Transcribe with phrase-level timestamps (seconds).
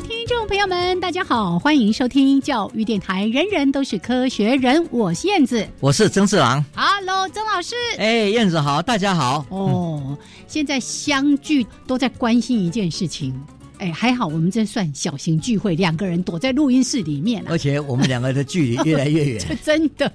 [0.00, 6.64] 的听众朋友们，大家好，欢迎收听教育电台，人人都是科学人，我是燕子，我是曾志郎。
[6.72, 7.74] Hello，曾老师。
[7.98, 9.44] 哎，燕子好，大家好。
[9.48, 13.34] 哦，现在相聚都在关心一件事情。
[13.78, 20.12] 哎，还好我们这算小型聚会，两个人躲在录音室里面啊而，且我们两个的距离越来越远，这 真的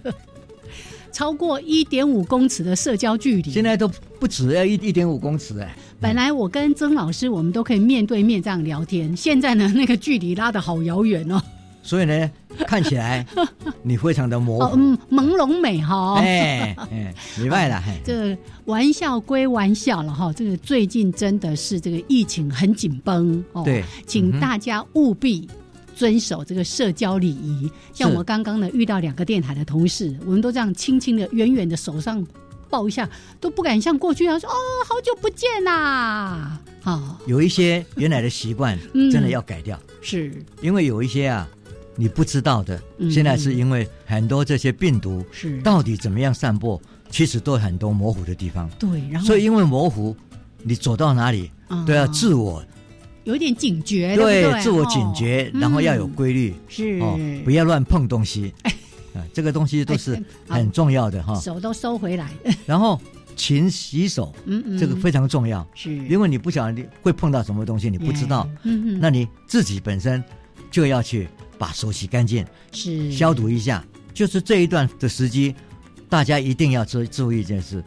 [1.11, 3.51] 超过一点五公尺的社交距离。
[3.51, 5.75] 现在都不止要一一点五公尺哎。
[6.03, 11.41] 本来我跟曾老师我们都可以面对面这样聊天， 现在呢那个距离拉得好遥远哦。
[11.81, 12.29] 所以呢，
[12.67, 13.25] 看起来
[13.81, 14.69] 你非常的模。
[14.75, 16.15] 嗯，朦胧美哈。
[16.19, 17.81] 哎哎，明白了。
[17.81, 23.63] 嘿 这玩笑归玩笑了哈，这个最近真的是这个疫情很紧绷哦。
[23.63, 25.47] 对，请大家务必
[25.95, 27.71] 遵守这个社交礼仪。
[27.93, 32.25] 像我刚刚呢遇到两个电台的同事，我们都这样轻轻的、远远的手上
[32.73, 33.07] 抱一下，
[33.39, 34.55] 都不敢像过去一样说哦，
[34.89, 37.19] 好久不见呐、啊。
[37.27, 39.11] 有一些原来的习惯 嗯。
[39.11, 40.33] 真的要改掉，是。
[40.59, 41.47] 因为有一些啊
[41.95, 43.11] 你不知道的，嗯。
[43.11, 46.81] 现在是因为很多这些病毒是，到底怎么样散播，
[47.11, 48.67] 其实都有很多模糊的地方。
[48.79, 49.27] 对，然后。
[49.27, 50.15] 所以因为模糊，
[50.63, 51.85] 你走到哪里啊。
[51.85, 52.63] 都要自我
[53.25, 56.13] 有点警觉，对自我警觉，哦然后要有嗯。
[56.13, 56.97] 规律是。
[57.01, 58.51] 哦，不要乱碰东西。
[59.13, 60.15] 啊，这个东西都是
[60.47, 61.39] 哎很重要的哈。
[61.39, 62.31] 手都收回来，
[62.65, 62.99] 然后
[63.35, 70.23] 勤洗手，嗯嗯，这个非常重要，是因为你不晓得你会碰到什么东西，你不知道，嗯嗯，那你自己本身
[70.69, 73.83] 就要去把手洗干净，是消毒一下。
[74.13, 75.55] 就是这一段的时机，
[76.07, 77.83] 大家一定要注注意一件事，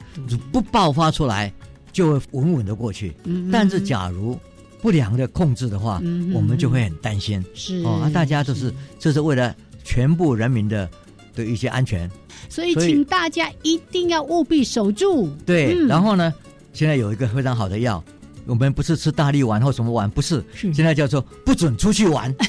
[0.50, 1.52] 不爆发出来
[1.92, 3.14] 就会稳稳的过去。
[3.22, 4.36] 嗯，嗯但是假如
[4.82, 7.44] 不良的控制的话，嗯我们就会很担心。
[7.54, 9.54] 是哦，啊，大家都是这是为了
[9.84, 10.90] 全部人民的
[11.36, 12.10] 的一些安全。
[12.48, 15.28] 所以请大家一定要务必守住。
[15.46, 16.34] 对，嗯然后呢，
[16.72, 18.02] 现在有一个非常好的药，
[18.46, 22.34] 我们不是吃大力丸或什么丸，不是，是现在叫做不准出去玩。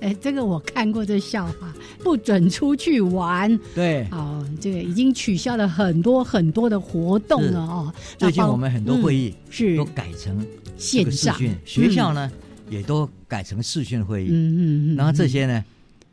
[0.00, 1.72] 哎，这个我看过这笑话，
[2.02, 3.56] 不准出去玩。
[3.72, 7.94] 对，哦，这个已经取消了很多很多的活动了哦。
[8.18, 10.44] 那最近我们很多会嗯议是都改成
[10.76, 12.28] 这线上，学校呢
[12.68, 14.28] 也都改成视讯会议。
[14.28, 15.64] 嗯嗯嗯，然后这些呢，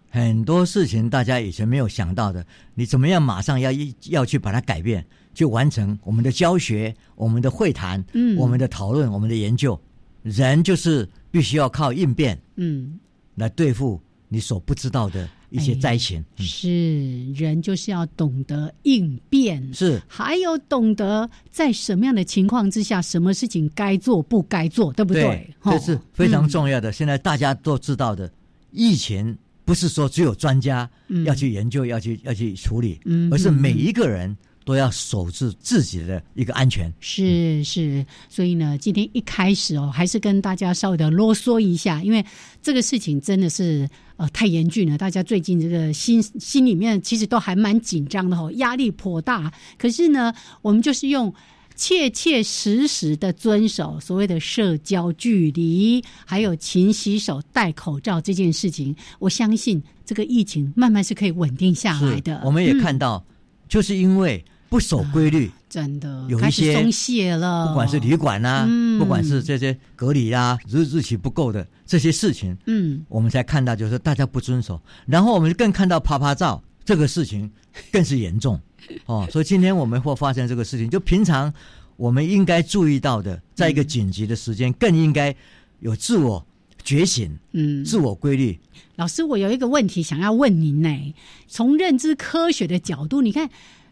[0.09, 9.80] 很多事情大家以前没有想到的，你怎么样马上要一要去把它改变，就完成我们的教学、我们的会谈、嗯我们的讨论、我们的研究。
[10.24, 13.00] 人就是必须要靠应变嗯
[13.36, 16.24] 来对付你所不知道的一些灾情。
[16.38, 25.24] 嗯是人就是要懂得应变，是还有懂得在什么样的情况之下，什么事情该做不该做，对不对？
[25.64, 26.92] 对这是非常嗯重要的。
[26.92, 28.30] 现在大家都知道的，
[28.72, 29.38] 疫情
[29.69, 34.35] 不是说只有专家嗯要去研究、要去要去处理，嗯而是每一个人
[34.66, 36.91] 都要守住自己的一个安全。
[37.00, 42.25] 是是，所以呢，今天一开始哦，还是跟大家稍微的啰嗦一下，因为
[42.63, 43.88] 这个事情真的是
[44.18, 49.53] 呃太严峻了，大家最近这个心心里面其实都还蛮紧张的哦，压力颇大。
[49.78, 51.31] 可是呢，我们就是用。
[51.80, 62.42] 切切实实的遵守所谓的社交距离，还有勤洗手、戴口罩这件事情，我相信这个疫情慢慢是可以稳定下来的。
[62.44, 63.26] 我们也嗯看到，
[63.70, 69.00] 就是因为不守规律，真的有一些松懈了，不管是旅馆啊，嗯。
[69.00, 73.06] 不管是这些隔离啊，日日期不够的这些事情，嗯。
[73.08, 77.50] 我们才看到就是大家不遵守，然后我们更看到啪啪照这个事情
[77.90, 78.60] 更是严重
[79.06, 79.28] 哦。
[79.31, 81.54] 所以今天我们会发生这个事情，就平常
[81.96, 85.36] 我们应该注意到的，在一个紧急的时间，更应该
[85.80, 86.46] 有自我
[86.84, 88.58] 觉醒、嗯，自我规律。
[88.96, 91.14] 老师，我有一个问题想要问您呢。
[91.48, 93.50] 从认知科学的角度，你看，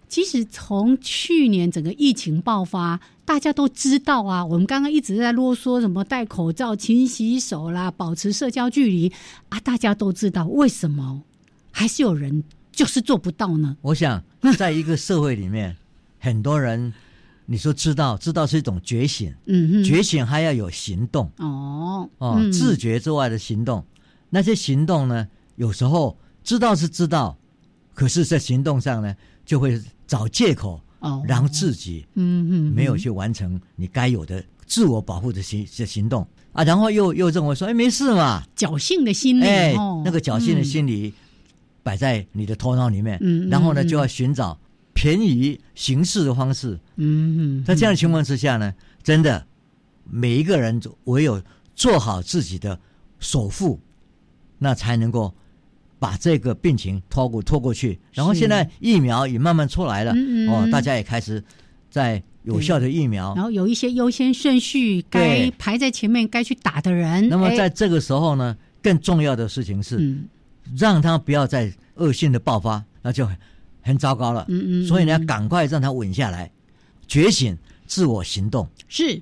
[0.09, 4.45] 其实从去年整个疫情爆发大家都知道啊。
[4.45, 9.11] 我们刚刚一直在啰嗦什么戴口罩、勤洗手啦，保持社交距离
[9.49, 11.23] 啊，大家都知道，为什么
[11.71, 12.43] 还是有人
[12.77, 13.75] 就是做不到呢？
[13.81, 14.23] 我想，
[14.55, 15.75] 在一个社会里面，
[16.19, 16.93] 很多人，
[17.47, 21.25] 你说知道，知道是一种觉醒，嗯哼，觉醒还要有行动。
[21.37, 22.51] 哦哦，嗯。
[22.51, 23.83] 自觉之外的行动。
[24.29, 27.35] 那些行动呢，有时候知道是知道，
[27.95, 36.27] 可是，在行动上呢，就会找借口，哦，让自己嗯嗯没有去完成你该有的自我保护的行的行动。
[36.53, 41.11] 啊，然后又又认为说，哎，没事嘛，侥幸的心理哎哦，，那个侥幸的心理
[41.87, 43.17] 摆在你的头脑里面，
[43.49, 43.87] 然后呢，嗯。
[43.87, 44.59] 就要寻找
[44.93, 46.77] 便宜形式的方式。
[46.97, 49.41] 嗯嗯，在这样的情况之下呢，真的
[50.03, 51.41] 每一个人唯有
[51.75, 52.77] 做好自己的
[53.19, 53.79] 首付，
[54.57, 55.33] 那才能够
[55.97, 57.97] 把这个病情拖过拖过去。
[58.11, 61.41] 然后现在疫苗也慢慢出来了，嗯嗯哦，大家也开始
[61.89, 63.33] 在有效的疫苗。
[63.33, 63.45] 然。
[63.45, 67.55] 后有一些优先顺序，该排在前面该去打的人，那么哎。
[67.55, 70.25] 在这个时候呢，更重要的事情是，嗯
[70.75, 73.37] 让他不要再恶性的爆发，那就很
[73.81, 74.45] 很糟糕了。
[74.49, 76.51] 嗯嗯，所以呢，嗯赶快让他稳下来，
[77.07, 78.67] 觉醒，自我行动。
[78.87, 79.21] 是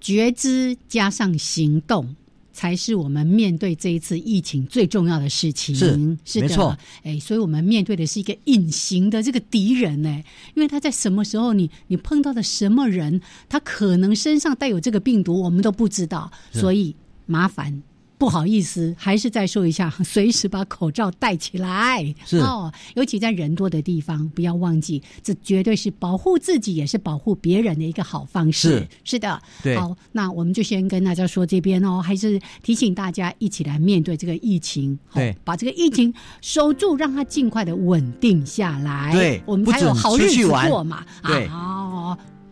[0.00, 2.14] 觉知加上行动。
[2.50, 5.72] 才是我们面对这一次疫情最重要的事情。
[5.76, 5.92] 是
[6.24, 10.08] 是的没错，哎，所以我们面对的是一个隐形的这个敌人呢，
[10.56, 16.96] 因为他在什么时候你你碰到的什么人，他可能身上带有这个病毒，我们都不知道，所以
[17.26, 17.80] 麻烦。
[18.18, 22.14] 不好意思，还是再说一下， 随时把口罩戴起来。
[22.26, 28.68] 是哦，尤其在人多的地方，不要忘记，这绝对是保护自己，也是保护别人的一个好方式。
[28.68, 39.12] 是是的，对好，那我们就先跟大家说这边哦，还是提醒大家一起来面对这个疫情，好对把这个疫情守住，让它尽快的稳定下来。
[39.12, 41.04] 对我们才有好日子过嘛。
[41.22, 41.77] 对啊哦，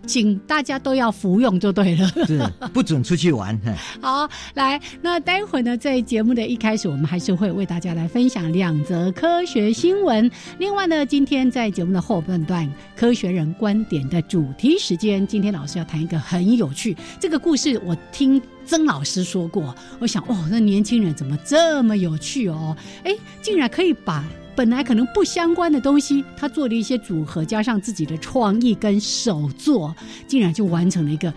[0.07, 2.09] 请大家都要服用就对了。
[2.27, 2.41] 是
[2.73, 3.59] 不准出去玩。
[4.01, 10.31] 好，来，那待会呢，在节目的一开始，我们还是会为大家来分享两则科学新闻。
[10.59, 18.41] 另外呢，今天在节目的后半段，科学人观点的主题时间，今天老师要谈一个很有趣这个故事，我听。
[18.69, 22.77] 曾老师说过，我想，哦，那年轻人怎么这么有趣哦？
[23.05, 24.25] 哎，竟然可以把
[24.57, 29.95] 本来可能不相关的东西，他做了一些组合，加上自己的创意跟手作，
[30.27, 31.33] 竟然就完成了一个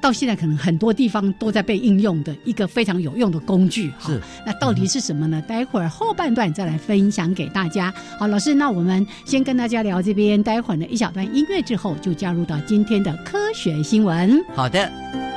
[0.00, 3.90] 到现在可能很多地方都在被应用的一个非常有用的工具。
[3.98, 5.40] 哈是，那到底是什么呢？
[5.42, 7.94] 待会儿后半段再来分享给大家。
[8.18, 14.44] 好，老师，那我们先跟大家聊这边，待会儿呢一小段音乐之后，就加入到今天的科学新闻。
[14.54, 15.33] 好的。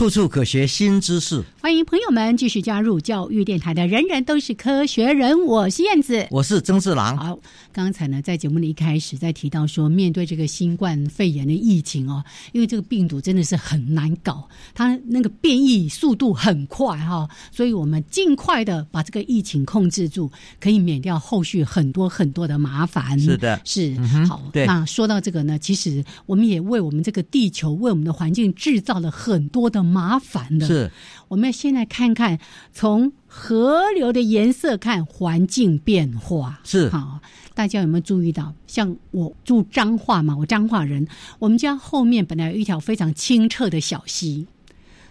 [0.00, 1.44] 处处可学新知识。
[1.60, 7.14] 欢迎朋友们继续加入教育电台的人人都是科学人，我是燕子，我是曾志郎。
[7.18, 7.38] 好，
[7.70, 23.20] 刚才呢，在节目的一开始在提到说，面对这个新冠肺炎的疫情哦，因为这个病毒真的是很难搞，它那个变异速度很快哈，所以我们尽快的把这个疫情控制住，可以免掉后续很多很多的麻烦。
[23.20, 23.94] 是的，是
[24.26, 24.40] 好。
[24.50, 30.66] 对，那说到这个呢，其实我们也为我们这个地球，为我们的环境制造了很多的麻烦的。
[30.66, 30.90] 是。
[31.28, 32.38] 我们要先来看看，
[32.72, 37.20] 从河流的颜色看环境变化是好。
[37.52, 38.54] 大家有没有注意到？
[38.66, 41.06] 像我住彰化嘛，我彰化人，
[41.38, 44.46] 我们家后面本来有一条非常清澈的小溪。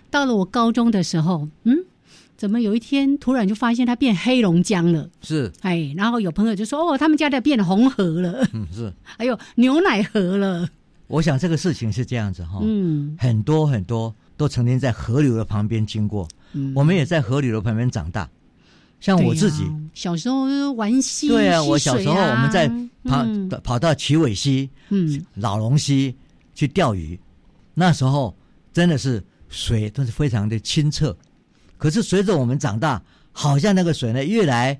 [0.09, 1.77] 到了我高中的时候，嗯，
[2.35, 5.09] 怎么有一天突然就发现它变黑龙江了？
[5.21, 8.91] 是哎，然后有朋友就说：“哦，他们家的变红河了。”嗯，是。
[9.03, 10.67] 还有牛奶河了。
[11.07, 14.15] 我想这个事情是这样子哈，嗯，很多很多。
[14.39, 16.25] 都曾经在河流的旁边经过，
[16.73, 18.29] 我们也在河流的旁边长大。
[19.01, 22.69] 像我自己小时候玩溪，对啊，我小时候我们在
[23.03, 26.15] 跑跑到奇尾溪、嗯，老龙溪
[26.55, 27.19] 去钓鱼，
[27.73, 28.33] 那时候
[28.71, 31.13] 真的是水都是非常的清澈。
[31.77, 33.01] 可是随着我们长大，
[33.33, 34.79] 好像那个水呢越来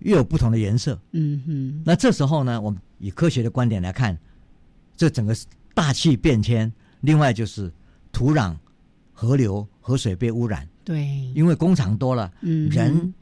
[0.00, 1.00] 越有不同的颜色。
[1.12, 4.18] 嗯哼，那这时候呢，我们以科学的观点来看，
[4.94, 5.34] 这整个
[5.72, 7.72] 大气变迁，另外就是
[8.12, 8.54] 土壤。
[9.20, 13.12] 河流河水被污染，对，因为工厂多了，嗯，人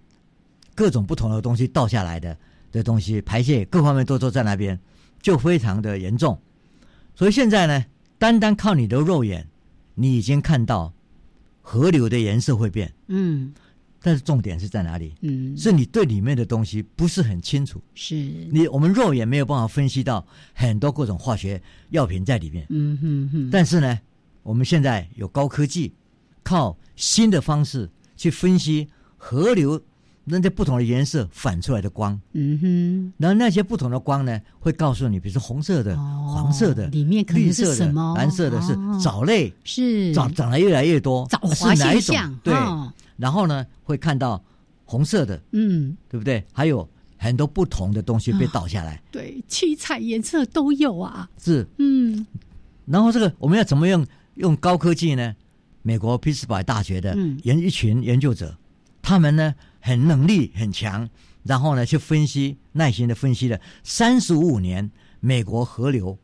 [0.72, 2.38] 各种不同的东西倒下来的
[2.70, 4.78] 的东西排泄各方面都都在那边，
[5.20, 6.38] 就非常的严重。
[7.16, 7.84] 所以现在呢，
[8.16, 9.44] 单单靠你的肉眼，
[9.96, 10.92] 你已经看到
[11.62, 13.52] 河流的颜色会变，嗯，
[14.00, 15.16] 但是重点是在哪里？
[15.22, 18.14] 嗯，是你对里面的东西不是很清楚，是。
[18.14, 20.24] 你我们肉眼没有办法分析到
[20.54, 23.98] 很多各种化学药品在里面，嗯哼哼，但是呢。
[24.48, 25.92] 我们现在有高科技，
[26.42, 28.88] 靠新的方式去分析
[29.18, 29.78] 河流
[30.24, 32.18] 那些不同的颜色反出来的光。
[32.32, 40.14] 嗯哼，然后那些不同的光呢，会告诉你，比如说红色的、黄色的、里面绿色的、蓝色的是藻类，是。
[40.14, 42.34] 长长得越来越多，藻华现象。
[42.42, 42.54] 对，
[43.18, 44.42] 然后呢，会看到
[44.86, 46.42] 红色的，嗯，对不对？
[46.54, 46.88] 还有
[47.18, 51.28] 很多不同的东西被倒下来，对，七彩颜色都有啊。
[51.36, 52.26] 是，嗯，
[52.86, 54.06] 然后这个我们要怎么用？
[54.38, 55.34] 用高科技呢？
[55.82, 58.56] 美国匹兹堡大学的研一群研究者，
[59.00, 61.08] 他们呢很能力很强，
[61.44, 64.90] 然后呢去分析，耐心的分析了三十五年
[65.20, 66.18] 美国河流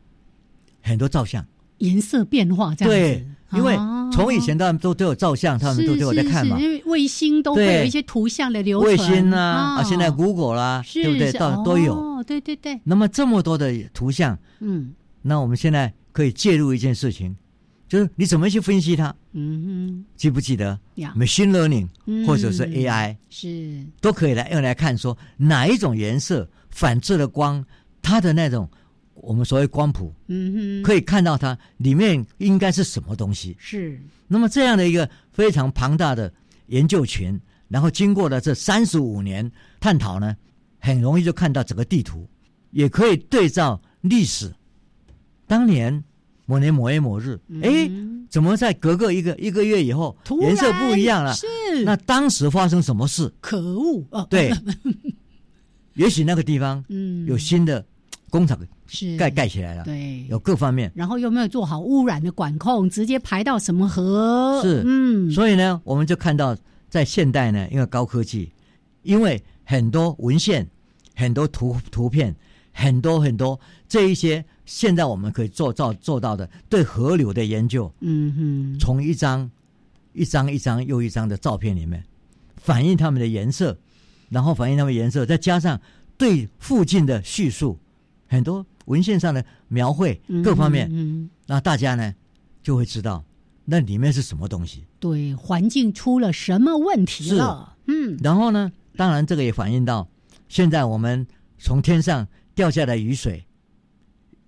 [0.83, 1.47] 很多照相
[1.79, 3.77] 颜色变化，这样对，因为
[4.13, 11.33] 从以前他们都都有照相，他们都都有在看嘛，因为卫星都会有一些图像的流传，卫星啊啊，现在 Google 啦，对不对？
[11.33, 12.79] 到都有，哦，对对对。
[12.85, 14.93] 那么这么多的图像，嗯，
[15.23, 17.35] 那我们现在可以介入一件事情。
[17.87, 19.15] 就是你怎么去分析它？
[19.33, 21.87] 嗯哼，记不记得？machine learning
[22.27, 27.65] 或者是 AI 是都可以来用来看说哪一种颜色反射的光，
[28.01, 28.69] 它的那种
[29.15, 33.55] 我们所谓光谱，嗯哼，可以看到它里面应该是什么东西。
[33.59, 36.33] 是那么这样的一个非常庞大的
[36.69, 37.39] 研究群，
[37.69, 39.49] 然后经过了这三十五年
[39.79, 40.35] 探讨呢，
[40.81, 42.27] 很容易就看到整个地图，
[42.71, 44.53] 也可以对照历史，
[45.47, 46.03] 当年。
[46.47, 47.91] 某年某月某日，哎，
[48.29, 51.33] 怎么在隔个一个一个月以后，颜色不一样了？
[51.35, 51.47] 是。
[51.85, 53.33] 那当时发生什么事？
[53.41, 54.05] 可恶！
[54.11, 54.53] 哦，对，
[55.95, 57.27] 也许那个地方嗯。
[57.27, 57.85] 有新的
[58.29, 59.17] 工厂是。
[59.17, 64.61] 盖盖起来了，对，有各方面，然后又没有做好污染的管控，直接排到什么河？
[64.63, 64.83] 是。
[64.85, 66.57] 嗯，所以呢，我们就看到
[66.91, 68.51] 在现代呢，因为高科技，
[69.03, 70.69] 因为很多文献、
[71.15, 72.35] 很多图图片、
[72.75, 74.45] 很多很多这一些。
[74.67, 79.51] 现在我们可以做到做到的对河流的研究，嗯哼，从一张
[80.15, 82.03] 一张一张又一张的照片里面
[82.57, 83.77] 反映它们的颜色，
[84.31, 85.79] 然后反映它们颜色，再加上
[86.17, 87.79] 对附近的叙述，
[88.27, 92.15] 很多文献上的描绘各方面，嗯，那大家呢
[92.63, 93.23] 就会知道
[93.67, 100.09] 那里面是什么东西，对环境出了什么问题了，嗯，然后呢，当然这个也反映到
[100.49, 101.27] 现在我们
[101.59, 103.45] 从天上掉下来雨水。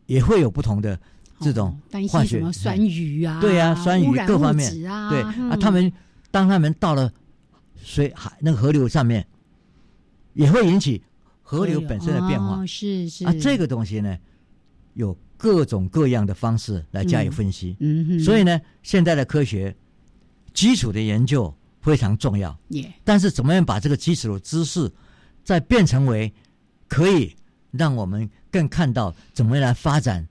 [0.06, 0.96] 也会有不同的
[1.40, 1.76] 这种
[2.08, 5.92] 化学，什么酸雨啊，对啊，酸雨各方面啊，对啊，他们
[6.30, 7.12] 当他们到了
[7.82, 9.26] 水海那个河流上面，
[10.34, 11.02] 也会引起
[11.42, 13.26] 河流本身的变化，是是。
[13.26, 14.16] 啊，这个东西呢，
[14.94, 19.74] 有各种各样的方式来加以分析，嗯哼，所以呢，现在的科学
[20.54, 22.56] 基础的研究非常重要。
[22.68, 22.88] 也。
[23.02, 24.88] 但是怎么样把这个基础的知识，
[25.42, 26.32] 再变成为
[26.86, 27.34] 可以
[27.76, 30.26] 让我们更看到怎么样来发展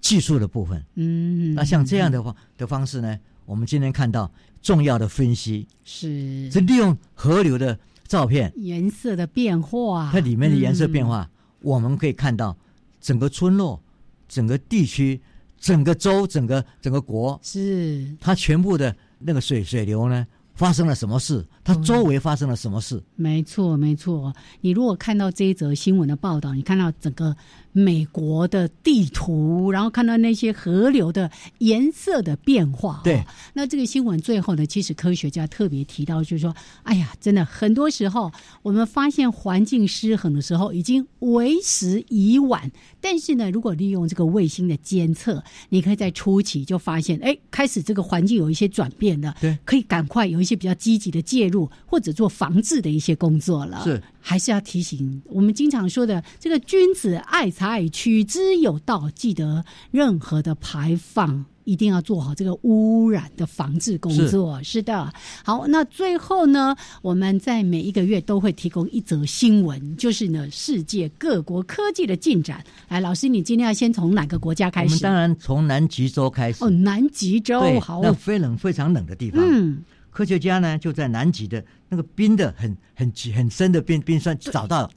[0.00, 0.84] 技术的部分？
[0.94, 4.30] 嗯，那像这样的话的方式呢，我们今天看到
[4.62, 5.66] 重要的分析。
[5.84, 6.50] 是。
[6.50, 11.08] 是利用河流的照片，颜色的变化，它里面的颜色变嗯。
[11.08, 12.56] 化，我们可以看到
[13.00, 13.82] 整个村落、
[14.28, 15.20] 整个地区、
[15.58, 18.06] 整个州、整个整个国，是。
[18.20, 20.26] 它全部的那个水水流呢
[20.56, 23.00] 发生了什么事，他周围发生了什么事。
[23.14, 24.34] 没错，没错。
[24.62, 27.36] 你如果看到这一则新闻的报道，你看到整个
[27.76, 33.22] 美国的地图，然后看到那些河流的颜色的变化、哦，对。
[33.52, 36.54] 那这个新闻最后呢，其实科学家特别提到，就是说，
[36.84, 42.72] 哎呀，真的很多时候我们发现环境失衡的时候，已经为时已晚。
[42.98, 53.84] 但是呢，如果利用这个卫星的监测，你可以在初期就发现，哎，开始这个环境有一些转变了，对，可以赶快有一些比较积极的介入或者做防治的一些工作了。
[53.84, 59.10] 是，还是要提醒我们经常说的这个君子爱财，取之有道。
[59.14, 61.44] 记得任何的排放。
[61.66, 64.62] 一定要做好这个污染的防治工作。
[64.62, 65.12] 是的，
[65.44, 72.64] 好，那最后呢，我们在每一个月都会提供一则新闻，就是呢，世界各国科技的进展。
[72.86, 74.86] 来，老师，你今天要先从哪个国家开始？
[74.86, 76.64] 我们当然从南极洲开始。
[76.64, 79.42] 哦，南极洲，好，那非冷非常冷的地方。
[79.44, 79.82] 嗯，
[80.16, 84.90] 科学家呢就在南极的那个冰的很很很深的冰冰川找到，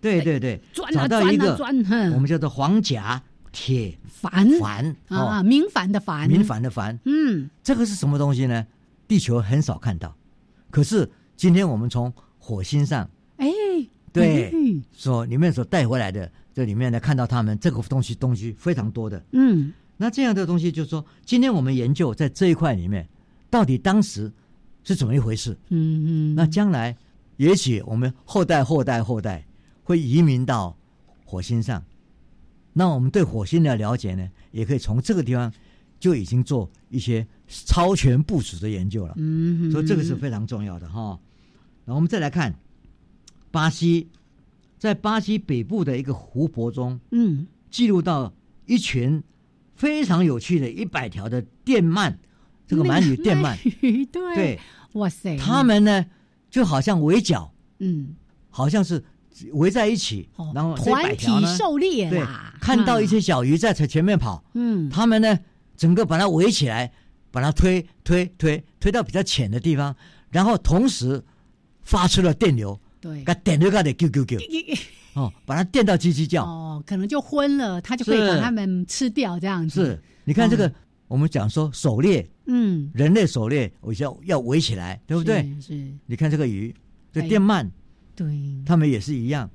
[0.00, 1.54] 对对对，找到一个
[2.14, 8.66] 我们叫做黄甲铁矾矾啊，明矾的矾，明矾的矾，嗯，这个是什么东西呢？
[9.06, 10.16] 地球很少看到，
[10.70, 13.50] 可是今天我们从火星上，哎，
[14.10, 14.50] 对，
[14.90, 23.06] 所里面所带回来的这里面呢，看到他们这个东西东西非常多的，嗯，那这样的东西就是说，今天我们研究在这一块里面，
[23.50, 24.32] 到底当时
[24.84, 25.56] 是怎么一回事？
[25.68, 26.96] 嗯嗯，那将来
[27.36, 29.46] 也许我们后代后代后代
[29.82, 30.76] 会移民到
[31.24, 31.82] 火星上。
[32.72, 35.52] 那我们对火星的了解呢，也可以从这个地方
[36.00, 39.14] 就已经做一些超前部署的研究了。
[39.18, 41.18] 嗯，所以这个是非常重要的哈。
[41.84, 42.54] 然后我们再来看
[43.50, 44.08] 巴西，
[44.78, 48.32] 在巴西北部的一个湖泊中，嗯，记录到
[48.64, 49.22] 一群
[49.74, 52.14] 非常有趣的一百条的电鳗，
[52.72, 53.56] 这个鳗鱼电鳗，
[54.10, 54.60] 对对，
[54.94, 56.04] 哇塞，他们呢
[56.50, 58.16] 就好像围剿，嗯，
[58.50, 59.04] 好像是。
[59.54, 62.22] 围在一起，哦、然后团体狩猎对，
[62.60, 65.36] 看到一些小鱼在前面跑，嗯，他们呢
[65.74, 66.92] 整个把它围起来，
[67.30, 69.96] 把它推推推推到比较浅的地方，
[70.30, 71.24] 然后同时
[71.80, 74.38] 发出了电流，对，给电流给它啾啾啾，
[75.18, 79.82] 哦，把它电到叽叽叫，哦，可能就昏了，它就可以把它们吃掉，这样子。
[79.82, 80.70] 是，你看这个，
[81.12, 85.46] 我们讲说狩猎，嗯，人类狩猎，我要要围起来，对不对？
[85.60, 86.74] 是，你看这个鱼，
[87.12, 87.68] 这电鳗。
[88.16, 88.26] 对，
[88.64, 89.50] 他们也是一样。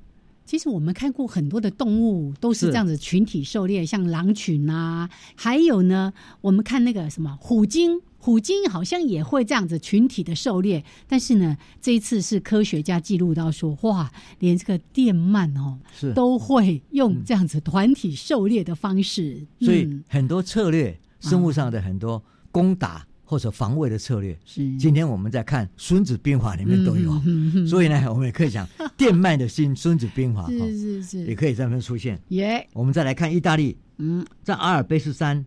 [0.46, 10.84] 其实我们看过很多的动物都是这样子群体狩猎，像狼群啊，还有呢，我们看那个什么虎鲸，虎鲸好像也会这样子群体的狩猎。
[11.08, 19.44] 但是呢，这一次是科学家记录到说，哇，连这个电鳗哦，是都会用这样子团体狩猎的方式。
[19.58, 23.04] 嗯、所以很多策略，生物上的很多攻打。
[23.30, 24.74] 或者防卫的策略，是。
[24.78, 32.18] 今天我们在看《孙子兵法》里面都有，嗯、所以呢，我们也可以讲电鳗的新《孙子兵法》是是是，也可以在那边出现。
[32.28, 35.44] 耶，我们再来看意大利，嗯，在阿尔卑斯山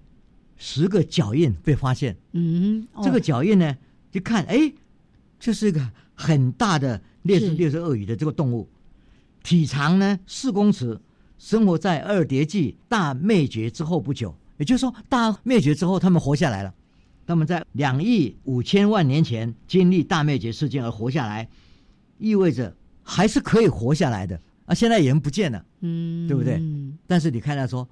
[0.58, 3.76] 十个脚印被发现，嗯，这个脚印呢，
[4.12, 4.72] 就看哎，
[5.40, 5.82] 这是一个
[6.14, 8.70] 很大的猎食猎食鳄鱼的这个动物，
[9.42, 11.02] 体长呢四公尺，
[11.40, 16.72] 生活在二叠纪大灭绝之后不久，也就是说大灭绝之后，他们活下来了。
[17.26, 21.50] 他们在两亿五千万年前经历大灭绝事件而活下来，
[22.20, 24.76] 意味着还是可以活下来的啊！
[24.76, 26.62] 现在人不见了，嗯，对不对？
[27.08, 27.88] 但是你看他说，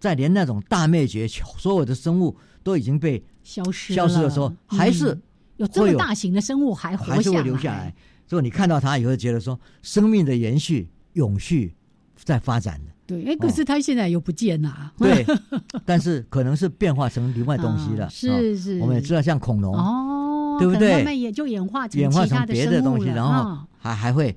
[0.00, 5.16] 在连那种大灭绝，所有的生物都已经被消失消失的时候，还是
[5.58, 7.94] 有这么大型的生物还活还是会留下来。
[8.26, 11.72] 所以你看到它以后，觉得说生命的延续、永续
[12.16, 12.90] 在发展的。
[13.10, 14.92] 对，哎，可是它现在又不见了。
[14.96, 15.26] 对，
[15.84, 18.08] 但是可能是变化成另外东西了。
[18.08, 20.92] 是是，我们也知道，像恐龙哦，对不对？
[20.92, 24.36] 慢慢也就演化成演化成别的东西，然后还还会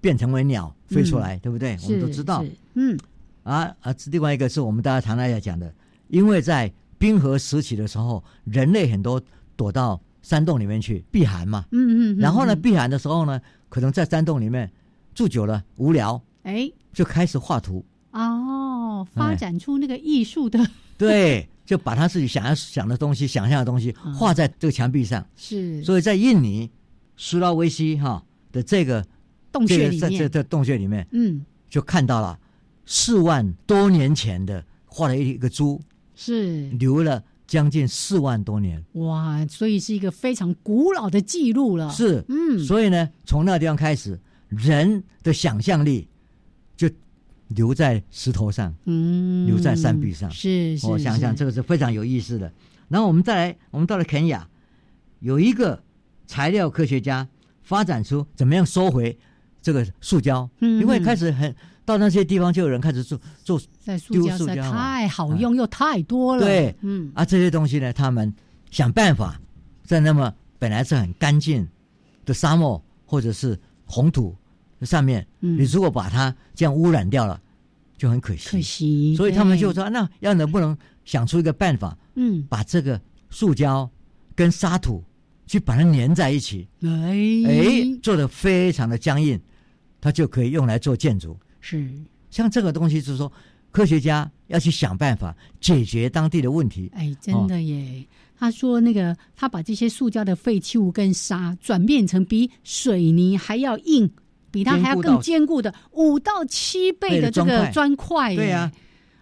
[0.00, 1.78] 变成为鸟飞出来，对不对？
[1.84, 2.44] 我们都知道。
[2.74, 2.98] 嗯，
[3.44, 5.72] 啊啊，另外一个是我们大家常常要讲的，
[6.08, 9.22] 因为在冰河时期的时候，人类很多
[9.56, 11.64] 躲到山洞里面去避寒嘛。
[11.70, 12.18] 嗯嗯。
[12.18, 14.70] 然后呢，避寒的时候呢，可能在山洞里面
[15.14, 17.84] 住久了无聊，哎，就开始画图。
[18.12, 25.26] 哦，发展出那个艺术的、哎，对，就把他自己想要想的东西、想象的东西画在这个墙壁上。
[25.36, 26.70] 是，所以在印尼
[27.16, 28.22] 苏拉威西哈
[28.52, 29.04] 的这个
[29.50, 32.38] 洞穴里面，在这这洞穴里面，嗯，就看到了
[32.86, 35.80] 四万多年前的画了一个猪，
[36.14, 36.68] 是。
[36.70, 38.82] 留了将近四万多年。
[38.92, 46.11] 哇，所以是一个非常古老的记录了。，是，嗯，所以呢，从那个地方开始，人的想象力就
[47.54, 48.74] 留在石头上。
[48.84, 52.52] 嗯，留在山壁上是是，我想想，这个是非常有意思的。
[52.88, 54.48] 然后我们再来，我们到了肯雅，
[55.20, 55.82] 有一个
[56.26, 57.26] 材料科学家
[57.62, 59.18] 发展出怎么样收回
[59.62, 66.44] 这个塑胶，嗯因为开始很到那些地方就有人开始做做在塑丢胶塑胶太好用又太多了。
[66.44, 68.32] 对嗯，啊这些东西呢，他们
[68.70, 69.40] 想办法
[69.84, 71.66] 在那么本来是很干净
[72.24, 74.36] 的沙漠或者是红土
[74.84, 77.40] 上面，嗯你如果把它这样污染掉了，
[77.96, 78.48] 就很可惜。
[78.48, 83.90] 可惜，所以他们就说，那要能不能想出一个办法，嗯，把这个塑胶
[84.34, 85.02] 跟沙土
[85.46, 86.88] 去把它粘在一起，哎
[87.46, 89.40] 哎，做的非常的僵硬，
[90.00, 91.38] 它就可以用来做建筑。
[91.60, 91.88] 是
[92.30, 93.30] 像这个东西，就是说
[93.70, 96.90] 科学家要去想办法解决当地的问题。
[96.94, 98.06] 哎，真的耶。
[98.36, 104.10] 他说，那个他把这些塑胶的废弃物跟沙转变成比水泥还要硬，
[104.52, 108.36] 比它还要更坚固的五到七倍的这个砖块。
[108.36, 108.70] 对呀、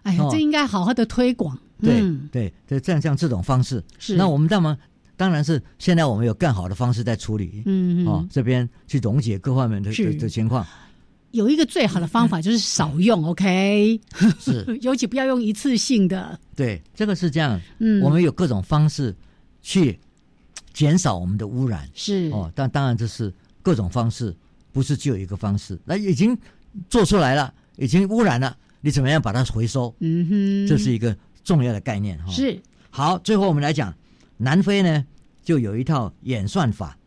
[0.03, 1.57] 哎呀，哦这应该好好的推广。
[1.81, 4.77] 对、嗯、对，这这样像这种方式，是那我们当然
[5.17, 7.63] 当然是现在我们有更好的方式在处理。
[7.65, 10.63] 嗯哦，这边去溶解各方面的的情况。
[11.31, 14.01] 有一个最好的方法就是少用，OK？
[14.37, 16.37] 是， 尤其不要用一次性的。
[16.57, 17.57] 对，这个是这样。
[17.79, 19.15] 嗯，我们有各种方式
[19.61, 19.97] 去
[20.73, 21.89] 减少我们的污染。
[21.93, 24.35] 是哦，但当然这是各种方式，
[24.71, 25.79] 不是只有一个方式。
[25.85, 26.37] 那已经
[26.89, 29.93] 做出来了，已经污染了，你怎么样把它回收？
[29.99, 32.31] 嗯哼，这是一个重要的概念哈。
[32.31, 33.93] 是好，最后我们来讲
[34.37, 35.05] 南非呢，
[35.43, 36.97] 就有一套演算法。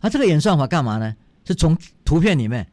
[0.00, 1.14] 它这个演算法干嘛呢？
[1.46, 2.66] 是从图片里面，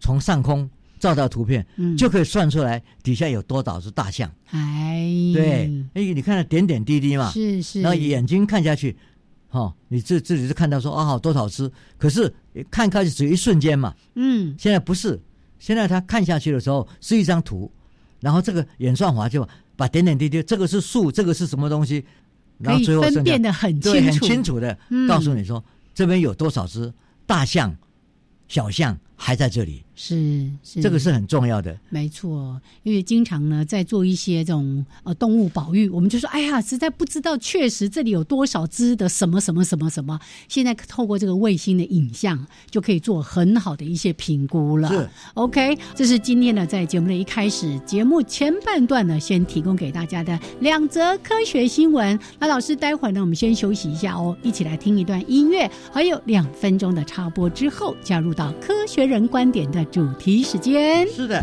[0.00, 0.68] 从上空
[0.98, 4.30] 照到图片，嗯就可以算出来底下有多少只大象。
[4.50, 8.96] 哎，对，哎，你看到点点滴滴嘛，是是，然后眼睛看下去，
[9.50, 12.32] 哦，你自自己是看到说啊、好多少只，可是
[12.70, 14.54] 看开始只有一瞬间嘛，嗯。
[14.58, 15.18] 现在不是，
[15.58, 17.70] 现在他看下去的时候是一张图，
[18.20, 22.04] 然后这个演算法就把点点滴滴，这个是树，这个是什么东西，
[22.58, 25.08] 然后最后剩下辨的很对很清楚，清楚的嗯。
[25.08, 26.92] 告诉你说、这边有多少只
[27.24, 27.74] 大象、
[28.48, 31.76] 小象还在这里，是是这个是很重要的。
[31.88, 40.20] 没错，因为经常呢在做一些这种呃动物保育，我们就说哎呀，实在不知道确实这里有多少只的什么什么什么什么。
[40.48, 44.88] 现在透过这个卫星的影像，就可以做很好的一些评估了。
[44.88, 52.18] 是 OK，这是今天呢在节目的一开始，节目前半段呢先提供给大家的两则科学新闻。
[52.38, 61.06] 那老师待会儿呢我们先休息一下哦，一起来听一段音乐，还有两分钟的插播之后，加入到科学人观点的主题时间。
[61.08, 61.42] 是的，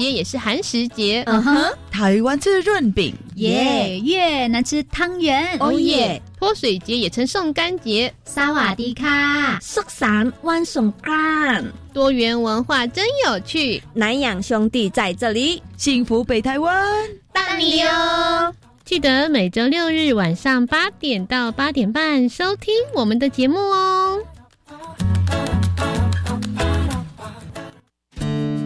[0.00, 1.22] 节也是寒食节。
[1.26, 4.00] 嗯哼，台湾吃润饼，耶！
[4.02, 6.20] 越南吃汤圆，哦耶！
[6.38, 8.12] 泼水节也称送干节。
[8.24, 13.82] 萨瓦迪卡，寿山万送干，多元文化真有趣。
[13.92, 16.82] 南洋兄弟在这里，幸福北台湾，
[17.30, 18.54] 大你哦！
[18.86, 24.18] 记得每周六日晚上八点到八点半收听我们的节目哦。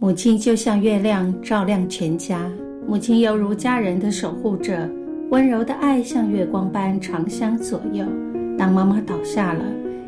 [0.00, 2.48] 母亲就像月亮，照亮全家。
[2.86, 4.88] 母亲犹如家人的守护者，
[5.30, 8.06] 温柔的爱像月光般长相左右。
[8.56, 9.64] 当妈妈倒下了，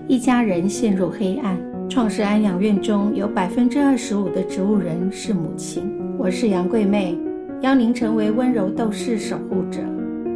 [0.07, 1.61] 一家人陷入黑暗。
[1.89, 5.83] 创世安养院中有百分之二十五的植物人是母亲。
[6.17, 7.19] 我是杨桂妹，
[7.63, 9.81] 邀您成为温柔斗士守护者，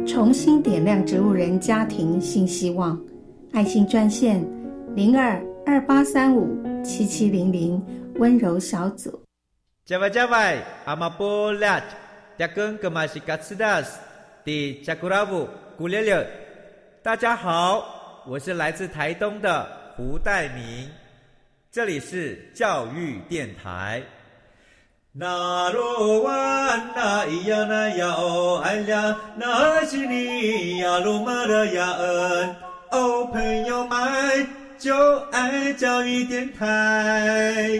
[0.05, 2.99] 重新点亮植物人家庭新希望。
[3.53, 4.45] 爱心专线
[4.95, 6.45] 零二二八三五
[6.83, 7.81] 七七零零，
[8.19, 9.17] 温柔小组。
[9.85, 11.79] 加外加外，阿玛波拉，
[12.39, 13.99] 扎根格玛西卡斯达斯，
[14.43, 16.27] 迪加古拉布古列列。
[17.03, 19.63] 大家好，我是来自台东的
[19.95, 20.89] 胡代明。
[21.71, 24.01] 这里是教育电台。
[25.11, 26.31] 那罗哇
[26.95, 32.55] 那咿呀那呀哦哎呀，那是你呀鲁玛的呀恩
[32.89, 34.47] 哦，朋友们
[34.79, 37.79] 就爱教育电台。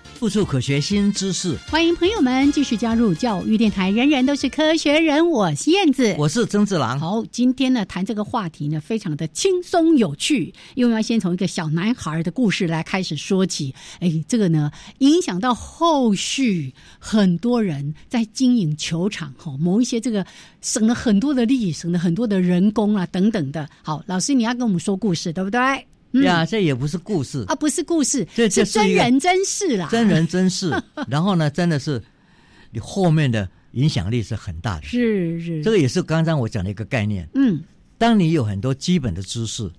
[0.21, 1.57] 处处可学新知识。
[1.67, 3.89] 欢迎朋友们继续加入教育电台。
[3.89, 6.99] 人人都是科学人，我是燕子，我是曾志郎。
[6.99, 13.73] 好，今天呢谈这个话题呢，非常的轻松有趣，因为要先从一个小男孩的故事来开始说起。
[13.99, 20.23] 哎，这个呢影响到后续很多人在经营球场哈，某一些这个
[20.61, 23.67] 省了很多的力，省了很多的人工啊等等的。
[23.81, 25.59] 好，老师你要跟我们说故事，对不对？
[26.13, 30.71] 呀，这也不是故事啊，不是故事，这是真人真事啦，真人真事。
[31.07, 32.01] 然后呢，真的是
[32.71, 35.63] 你后面的影响力是很大的，是是。
[35.63, 37.27] 这个也是刚刚我讲的一个概念。
[37.33, 37.63] 嗯，
[37.97, 39.71] 当你有很多基本的知识，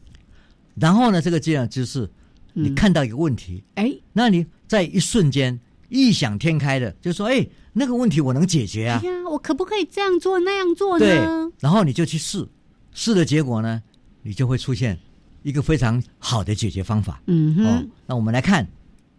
[0.75, 2.09] 然后呢，这个基本知识，
[2.55, 11.05] 你看到一个问题，哎，那你在一瞬间异想天开的，就说，哎，那个问题我能解决啊，呀，我可不可以这样做那样做呢？
[11.05, 11.17] 对，
[11.61, 12.49] 然后你就去试，
[12.93, 13.83] 试的结果呢，
[14.23, 14.99] 你就会出现。
[15.43, 17.21] 一个非常好的解决方法。
[17.27, 18.67] 嗯哼，那我们来看，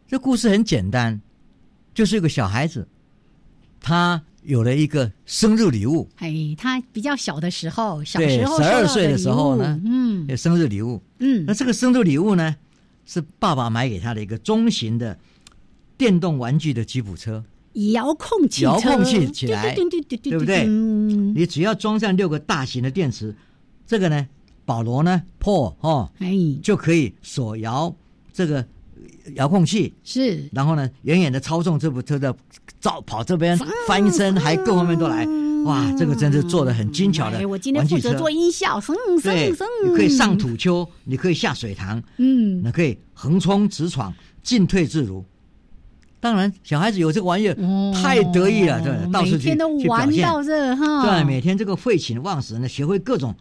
[0.07, 1.19] 这故事很简单，
[1.93, 2.87] 就是一个小孩子，
[3.79, 6.09] 他有了一个生日礼物。
[6.17, 11.01] 哎，他比较小的时候，小时候十二岁的时候呢，嗯，有生日礼物。
[11.19, 12.55] 嗯，那这个生日礼物呢，
[13.05, 15.17] 是爸爸买给他的一个中型的
[15.97, 17.43] 电动玩具的吉普车，
[17.93, 20.65] 遥控器，遥控器起来，对对对对不对？
[20.65, 23.35] 你只要装上六个大型的电池，
[23.87, 24.27] 这个呢？
[24.65, 27.93] 保罗呢破哦，哎，就可以锁摇
[28.31, 28.65] 这个
[29.35, 32.33] 遥控器，是，然后呢，远远的操纵这部车的
[32.79, 35.25] 照跑这边翻身，还各方面都来，
[35.65, 37.47] 哇，这个真是做的很精巧的。
[37.47, 38.81] 我今天负责做音效，
[39.21, 39.53] 对，
[39.85, 45.23] 你可以上土丘，你可以下水塘，嗯，那可以横冲直闯，进退自如。
[46.19, 47.55] 当然，小孩子有这个玩意儿，
[47.93, 53.35] 太得意了，对，到处去去表现，到这哈，对，每天这个废寝忘食呢，学会各种。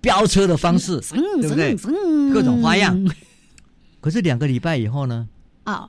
[0.00, 1.00] 飙车的方式，
[1.40, 1.74] 对不对？
[2.32, 3.04] 各种花样。
[4.00, 5.28] 可是两个礼拜以后呢？
[5.64, 5.88] 啊，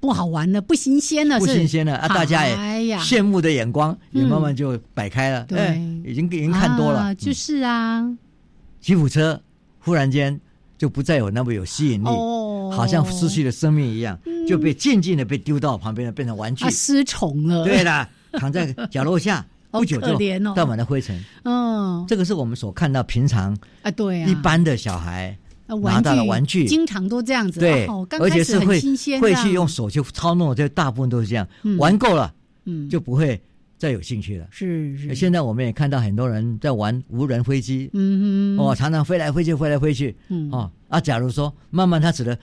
[0.00, 2.08] 不好玩了，不新鲜了，不新鲜了啊！
[2.08, 5.44] 大家也羡慕的眼光也慢慢就摆开了。
[5.44, 7.14] 对，已经已经看多了。
[7.14, 8.04] 就是啊，
[8.80, 9.40] 吉普车
[9.78, 10.38] 忽然间
[10.76, 12.06] 就不再有那么有吸引力，
[12.72, 17.64] 好像失去了生命一样，就被静静的被丢到旁边了，变成玩具，失宠了。
[17.64, 19.46] 对了，躺在角落下。
[19.70, 20.18] 不久就
[20.54, 21.18] 倒满了灰尘。
[21.44, 25.36] 嗯，这个是我们所看到平常啊，对啊，一般的小孩
[25.82, 27.60] 拿到了玩具，经常都这样子。
[27.60, 27.86] 对，
[28.18, 28.80] 而且是会
[29.20, 31.46] 会去用手去操弄，这大部分都是这样。
[31.78, 32.32] 玩够了，
[32.64, 33.40] 嗯，就不会
[33.78, 34.46] 再有兴趣了。
[34.50, 35.14] 是是。
[35.14, 41.00] 现在我们也看到很多人在玩无人飞机，嗯嗯哦，常常飞来飞去，飞来飞去，嗯哦啊。
[41.00, 42.38] 假如说慢慢他指的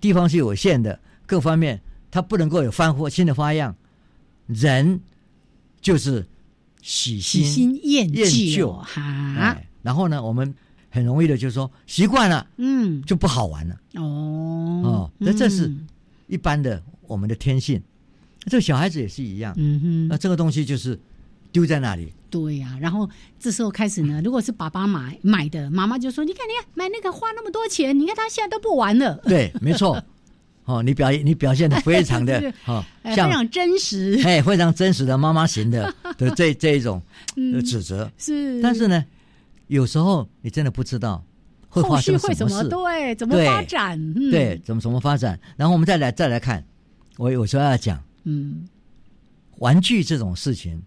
[0.00, 1.80] 地方是有限的，各方面。
[2.10, 3.74] 他不能够有翻或新的花样，
[4.46, 5.00] 人
[5.80, 6.24] 就是
[6.86, 9.00] 喜新厌厌旧旧哈，
[9.38, 10.54] 哎，然后呢，我们
[10.90, 13.74] 很容易的就说习惯了嗯，就不好玩了。
[13.94, 14.02] 哦
[14.84, 15.86] 哦，那这是嗯
[16.26, 17.82] 一般的我们的天性。
[18.44, 21.00] 这个小孩子也是一样，嗯哼，那这个东西就是
[21.50, 23.08] 丢在那里，对呀、然后
[23.40, 30.04] 这时候开始呢， 如果是爸爸买买的，妈妈就说：“你看，你看，买那个花那么多钱，你看他现在都不玩了。”对，没错。
[30.64, 37.00] 哦，你表你表现的非常的 哦，非常真实， 哎非常真实的妈妈型的 的这这一种
[37.36, 38.10] 嗯的指责。
[38.16, 39.04] 是，但是呢，
[39.66, 41.22] 有时候你真的不知道
[41.68, 43.98] 会后发生续会怎么什么事，对，怎么发展？
[44.16, 45.38] 嗯、对，，怎么怎么发展。
[45.56, 46.64] 然后我们再来再来看，
[47.18, 48.66] 我有时候要讲嗯，
[49.58, 50.82] 玩具这种事情，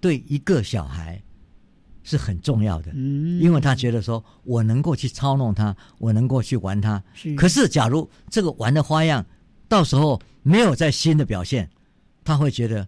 [0.00, 1.22] 对一个小孩
[2.02, 7.02] 是很重要的，嗯，因为他觉得说我能够去操弄它，我能够去玩它。
[7.14, 7.34] 是。
[7.34, 9.24] 可是假如这个玩的花样
[9.68, 11.68] 到时候没有在新的表现，
[12.24, 12.86] 他会觉得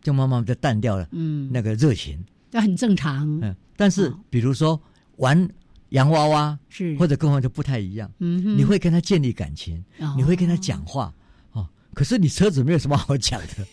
[0.00, 2.22] 就慢慢的淡掉了嗯，那个热情。
[2.50, 4.20] 那很正常，嗯，但是哦。
[4.30, 4.80] 比如说
[5.16, 5.48] 玩
[5.90, 6.96] 洋娃娃，是。
[6.96, 10.14] 或者跟我就不太一样，你会跟他建立感情，哦。
[10.16, 11.12] 你会跟他讲话
[11.52, 11.66] 哦。
[11.94, 13.66] 可是你车子没有什么好讲的，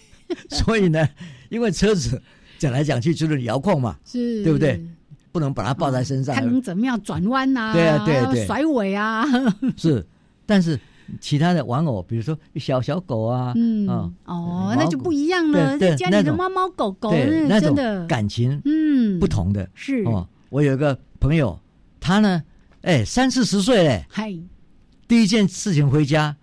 [0.56, 1.08] 所以呢，
[1.50, 2.22] 因为车子
[2.60, 4.80] 讲来讲去就是遥控嘛，是对不对？
[5.32, 7.72] 不能把它抱在身上，看能怎么样转弯呐？
[7.74, 9.24] 对啊对啊对甩尾啊，
[9.78, 10.06] 是。
[10.46, 10.80] 但是
[11.22, 15.78] 其他的玩偶，比如说小小狗啊，嗯，啊哦，那就不一样了。
[15.78, 20.28] 在家里的猫猫狗狗，对那种真的，感情嗯，不同的是哦。
[20.50, 21.60] 我有一个朋友，
[22.00, 22.42] 他呢，
[22.82, 24.36] 哎，三四十岁嘞，嗨，
[25.08, 26.36] 第一件事情回家，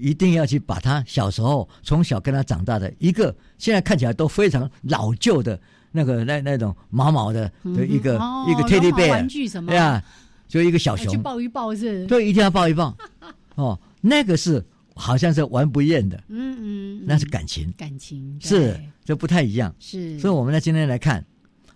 [0.00, 5.58] 一定要去把他小时候从小跟他长大的一个，现在看起来都非常老旧的
[5.92, 10.02] 那个那那种毛毛的的一个、哦一个 teddy bear，玩具什么对呀，
[10.46, 12.96] 就一个小熊，去抱一抱是，对，一定要抱一抱。
[13.56, 19.74] 哦，那个是好像是玩不厌的，嗯嗯，那是感情，感情是对这不太一样。
[19.78, 21.24] 是，所以我们呢今天来看，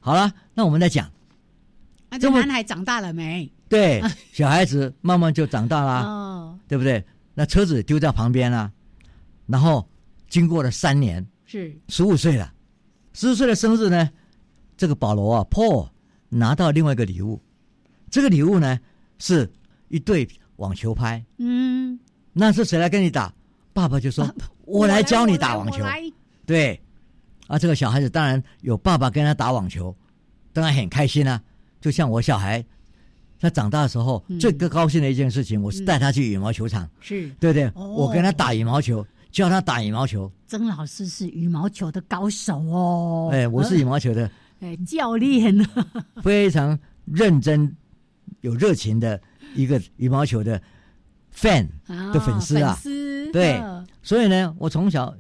[0.00, 1.11] 好了，那我们再讲，
[2.08, 3.50] 啊这男孩长大了没？
[3.68, 6.02] 对，小孩子慢慢就长大啦。
[6.06, 7.02] 哦，对不对？
[7.35, 8.73] 那车子丢在旁边了、
[9.47, 9.88] 然后
[10.29, 12.53] 经过了三年，是十五岁了，
[13.12, 14.11] 十五岁的生日呢，
[14.77, 15.88] 这个保罗啊，Paul
[16.29, 17.40] 拿到另外一个礼物，
[18.11, 18.79] 这个礼物呢
[19.18, 19.51] 是
[19.88, 21.25] 一对网球拍。
[21.38, 21.99] 嗯，
[22.33, 23.33] 那是谁来跟你打？
[23.73, 24.31] 爸爸就说
[24.66, 25.83] ：“我来教你打网球。”
[26.45, 26.79] 对，
[27.47, 29.97] 啊，这个小孩子当然有爸爸跟他打网球，
[30.53, 31.42] 当然很开心啊。
[31.81, 32.62] 就像我小孩，
[33.42, 36.88] 他长大的时候、嗯最高兴的一件事情，我是带他去羽毛球场。
[37.00, 37.64] 是对不对？
[37.74, 40.31] 哦我跟他打羽毛球，教他打羽毛球。
[40.46, 45.66] 曾老师是羽毛球的高手哦，哎，我是羽毛球的哎教练呢，
[46.22, 47.74] 非常认真、
[48.42, 49.20] 有热情的
[49.57, 50.61] 一个羽毛球的
[51.35, 51.66] fan
[52.12, 52.74] 的粉丝啊。
[52.74, 55.12] 粉丝对嗯所以呢，我从小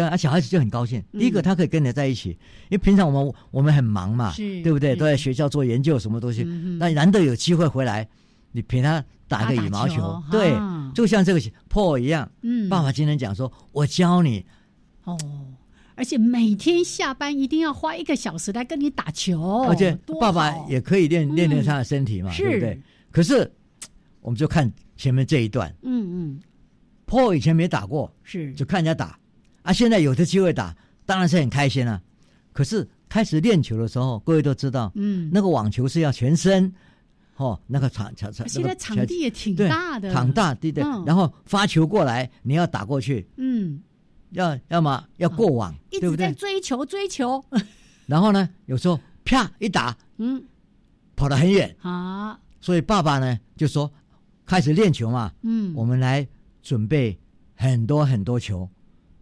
[0.00, 1.02] 跟啊小孩子就很高兴。
[1.12, 1.20] 嗯。
[1.20, 2.38] 第一个，他可以跟你在一起，因
[2.70, 4.96] 为平常我们我们很忙嘛，是对不对？
[4.96, 6.42] 都在学校做研究，什么东西。
[6.78, 8.08] 那难得有机会回来，
[8.52, 12.30] 你陪他打个羽毛球，球对啊，就像这个 Paul 一样。
[12.42, 12.68] 嗯。
[12.68, 14.44] 爸爸今天讲说，我教你。
[15.04, 15.18] 哦，
[15.94, 21.36] 而且每天下班一定要花一个小时来跟你打球，而且爸爸也可以练嗯。
[21.36, 22.42] 练练他的身体嘛，是。
[22.44, 22.80] 对不对？
[23.10, 23.50] 可是
[24.22, 25.74] 我们就看前面这一段。
[25.82, 26.40] 嗯嗯
[27.06, 28.52] ，Paul 以前没打过，是。
[28.54, 29.18] 就看人家打
[29.62, 32.00] 啊，现在有的机会打，当然是很开心啊。
[32.52, 36.72] 可是开始练球的时候，各位都知道，嗯，那个网球是要全身，
[37.36, 40.82] 哦，那个场场场，现在场地也挺大的，场大，对对。
[40.84, 43.80] 嗯然后发球过来，你要打过去，嗯，
[44.30, 46.32] 要要么要过网，一直在对不对？
[46.34, 47.42] 追求追求，
[48.06, 50.42] 然后呢，有时候啪一打，嗯，
[51.16, 53.90] 跑得很远，好，所以爸爸呢就说，
[54.44, 56.26] 开始练球嘛，嗯，我们来
[56.62, 57.18] 准备
[57.54, 58.68] 很多很多球，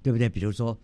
[0.08, 0.26] 对不对？
[0.26, 0.74] 比如说，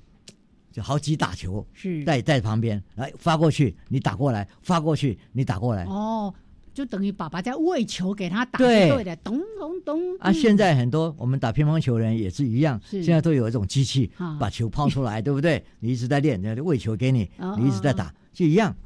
[0.71, 5.85] 就好几打球是带在旁边，来发过去，你打过来，发过去，你打过来。
[5.85, 6.33] 哦，
[6.75, 15.65] 就等于爸爸在喂球给他打，对对的，咚咚咚啊，嗯现在很多我们打乒乓球的人也是一样，是现在都有一种机器啊把球抛出来， 对不对？
[15.81, 18.77] 你一直在练，人家喂球给你哦，你一直在打，就一样。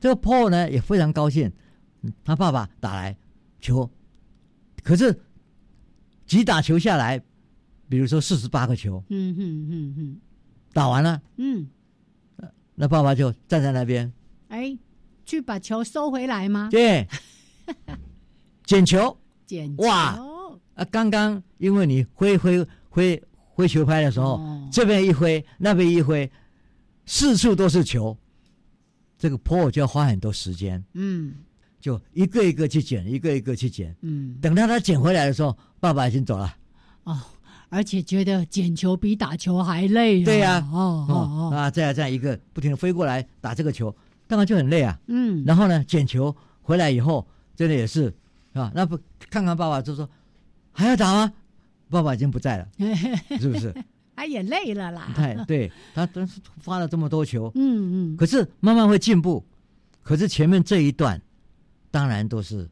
[0.00, 1.52] 这个 Paul 呢也非常高兴，
[2.02, 3.16] 嗯他爸爸打来
[3.60, 3.88] 球，
[4.82, 5.16] 可是
[6.26, 7.22] 几打球下来，
[7.88, 9.02] 比如说四十八个球。
[9.08, 10.16] 嗯哼哼哼，
[10.72, 11.66] 打完了，嗯，
[12.74, 14.12] 那爸爸就站在那边，
[14.48, 14.76] 哎，
[15.24, 16.68] 去把球收回来吗？
[16.70, 17.06] 对，
[18.64, 19.16] 捡球。
[19.46, 20.18] 捡哇
[20.74, 20.84] 啊！
[20.90, 24.68] 刚刚因为你挥挥挥挥球拍的时候，哦。
[24.70, 26.30] 这边一挥，那边一挥，
[27.06, 28.14] 四处都是球，
[29.16, 31.34] 这个 Paul 就要花很多时间，嗯。
[31.80, 33.96] 就一个一个去捡，一个一个去捡。
[34.02, 36.54] 嗯，等到他捡回来的时候，爸爸已经走了。
[37.04, 37.18] 哦，
[37.68, 40.24] 而且觉得捡球比打球还累、啊。
[40.24, 43.94] 对呀哦哦哦哦，啊，这样这样一个不停的飞过来打这个球，
[44.26, 44.98] 当然就很累啊。
[45.06, 48.12] 嗯，然后呢，捡球回来以后，真的也是
[48.52, 48.98] 啊，那不
[49.30, 50.08] 看看爸爸就说
[50.72, 51.32] 还要打吗？
[51.90, 52.68] 爸爸已经不在了，
[53.40, 53.74] 是不是？
[54.14, 55.12] 他也累了啦。
[55.14, 56.26] 太对他，他
[56.58, 59.44] 发了这么多球，嗯嗯，可是慢慢会进步。
[60.02, 61.20] 可是前面这一段，
[61.90, 62.68] 当然都是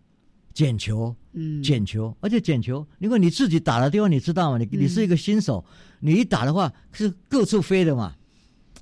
[0.57, 1.62] 捡球，嗯。
[1.62, 4.57] 捡球，而且捡球，如果你自己打的地方，你知道吗？
[4.57, 5.62] 你你是一个新手，
[6.00, 8.16] 你一打的话是各处飞的嘛，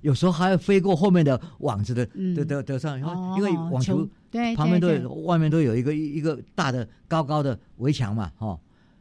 [0.03, 2.33] 有时候还要飞过后面的网子的嗯。
[2.33, 5.03] 的的的上，因为哦因为网球对旁边都对。
[5.03, 8.61] 有外面都有一个一个大的高高的围墙嘛，哦，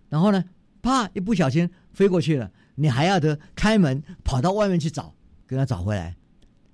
[0.09, 0.43] 然后呢，
[0.81, 5.13] 啪一不小心飞过去了，你还要得开门跑到外面去找，
[5.47, 6.15] 给他找回来。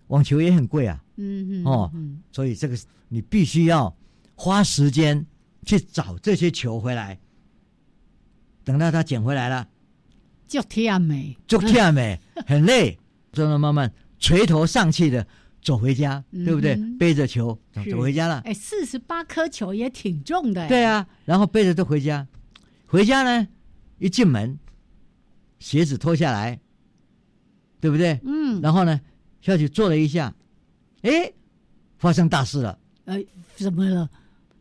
[0.07, 2.21] 网球也很贵啊，嗯嗯哦嗯。
[2.31, 2.77] 所以这个
[3.09, 3.93] 你必须要
[4.35, 5.25] 花时间
[5.69, 7.19] 去找这些球回来。
[8.63, 9.67] 等到他捡回来了，
[10.47, 12.97] 就甜美，就跳美， 很累，
[13.31, 15.27] 就能慢慢垂头丧气的
[15.61, 16.97] 走回家，对不对嗯？
[16.97, 17.55] 背着球
[17.91, 18.39] 走回家了。
[18.45, 20.67] 哎，四十八颗球也挺重的。
[20.67, 22.27] 对，啊，然后背着都回家，
[22.87, 23.47] 回家呢，
[23.99, 24.57] 一进门，
[25.59, 26.59] 鞋子脱下来，
[27.79, 28.19] 对不对？
[28.23, 28.99] 嗯，然后呢，
[29.39, 30.33] 下去坐了一下，
[31.03, 31.31] 哎，
[31.99, 32.79] 发生大事了。
[33.05, 33.23] 哎，
[33.55, 34.09] 怎么了？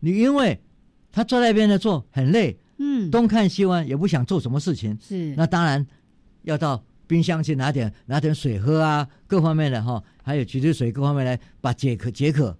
[0.00, 0.60] 你因为
[1.10, 5.34] 他坐在那边的坐很累，嗯，东看西望，也不想做什么事情，是。
[5.36, 5.86] 那当然
[6.42, 12.56] 要到冰箱去拿点拿点水喝啊，各方面的哈，还有橘子水各方面来把解渴解渴。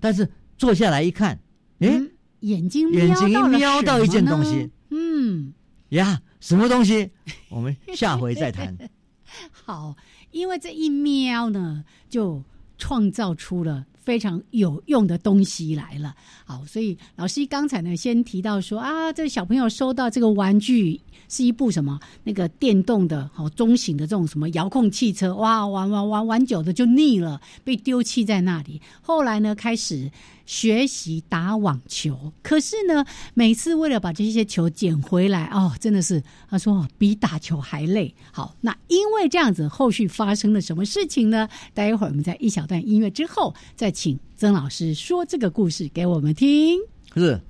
[0.00, 0.28] 但是
[0.58, 1.38] 坐下来一看，
[1.78, 5.52] 哎、嗯眼睛眼睛一瞄到一件东西，嗯，
[5.90, 7.10] 呀，什么东西？
[7.50, 8.76] 我们下回再谈。
[9.52, 9.94] 好，
[10.32, 12.42] 因为这一瞄呢，就
[12.76, 16.14] 创造出了非常有用的东西来了。
[16.44, 21.00] 好，所以老师刚才呢，先提到说啊，这小朋友收到这个玩具
[21.32, 28.82] 是一部什么那个电动的好中型的这种什么遥控汽车，哇，玩玩玩玩久的就腻了，被丢弃在那里。
[29.00, 30.10] 后来呢，开始
[30.44, 38.14] 学习打网球，可是呢，每次为了把这些球捡回来，哦，真的是他说比打球还累。
[38.30, 41.48] 好，那因为这样子，后续发生了什么事情呢？
[41.72, 46.78] 待会儿我们在一小段音乐之后，再请曾老师说这个故事给我们听。
[47.14, 47.40] 是。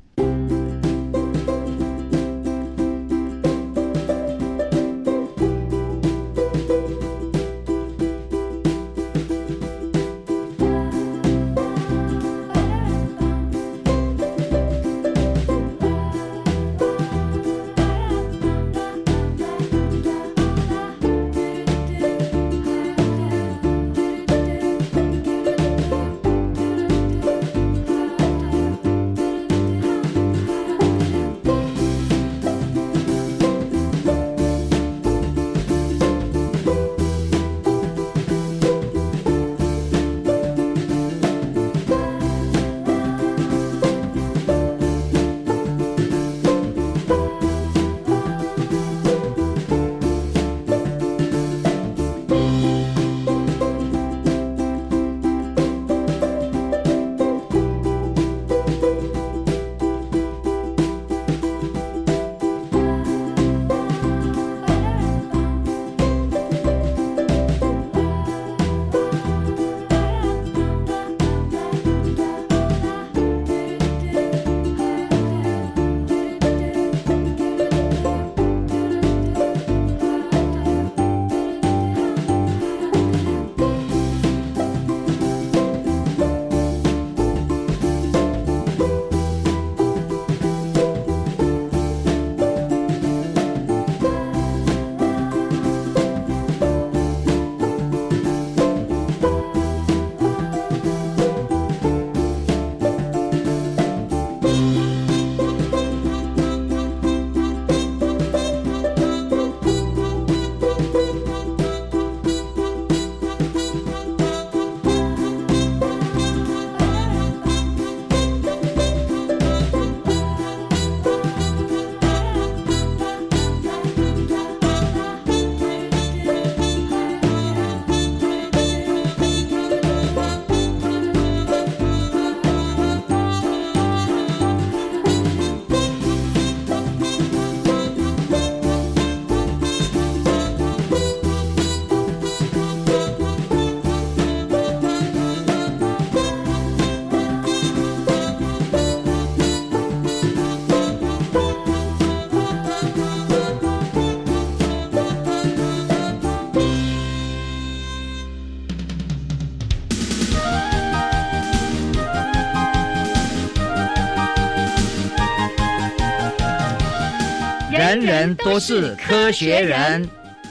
[168.36, 170.08] 都是科学人。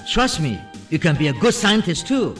[0.07, 0.57] Trust me,
[0.89, 2.35] you can be a good scientist too.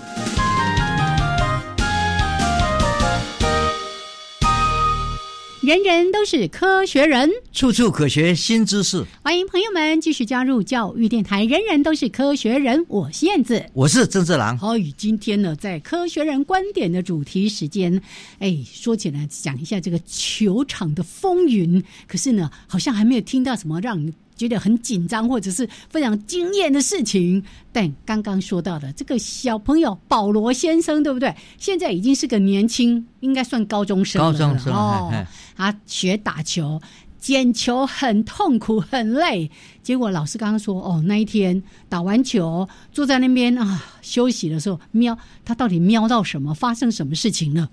[5.63, 9.05] 人人都是科学人，处处可学新知识。
[9.21, 11.45] 欢迎朋友们继续加入教育电台。
[11.45, 14.57] 人人都是科学人，我是燕子，我是郑志郎。
[14.57, 18.01] 好，与今天呢，在科学人观点的主题时间，
[18.39, 21.81] 哎，说起来讲一下这个球场的风云。
[22.07, 24.11] 可是呢，好像还没有听到什么让你
[24.41, 27.43] 觉得很紧张或者是非常惊艳的事情。
[27.71, 31.33] 但刚刚说到的这个小朋友保罗先生，对不对？
[31.57, 34.31] 现在已经是个年轻，应该算高中生了。
[34.31, 35.13] 高中生哦，
[35.55, 36.81] 他学打球。
[37.21, 39.51] 捡球很痛苦很累，
[39.83, 45.15] 结果老师刚刚说，哦，那一天打完球坐在那边啊休息的时候，瞄
[45.45, 46.51] 他到底瞄到什么？
[46.51, 47.69] 发生什么事情了？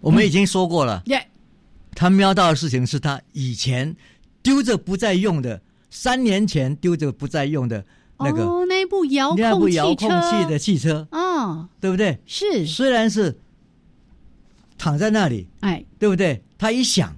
[0.00, 1.28] 我们已经说过了，耶、
[1.94, 3.94] 他瞄到的事情是他以前
[4.42, 5.60] 丢着不再用的，
[5.90, 7.84] 三年前丢着不再用的
[8.18, 12.18] 那个哦，那部遥控那部遥控器，的汽车，哦，对不对？
[12.26, 13.38] 是，虽然是
[14.78, 15.84] 躺在那里，哎。
[15.98, 16.42] 对不对？
[16.58, 17.16] 他一想，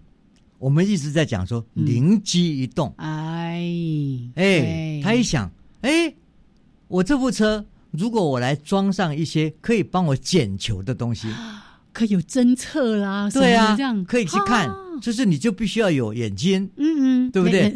[0.59, 1.85] 我们一直在讲说嗯。
[1.85, 3.61] 灵机一动，哎。
[4.37, 5.51] 哎，他一想，
[5.83, 6.15] 哎，
[6.87, 11.29] 我这部车如果我来装上一些可以帮我捡球的东西，
[11.93, 17.75] 可有侦测啦，对啊这样，可以去看啊，就是你就必须要有眼睛，嗯嗯，对不对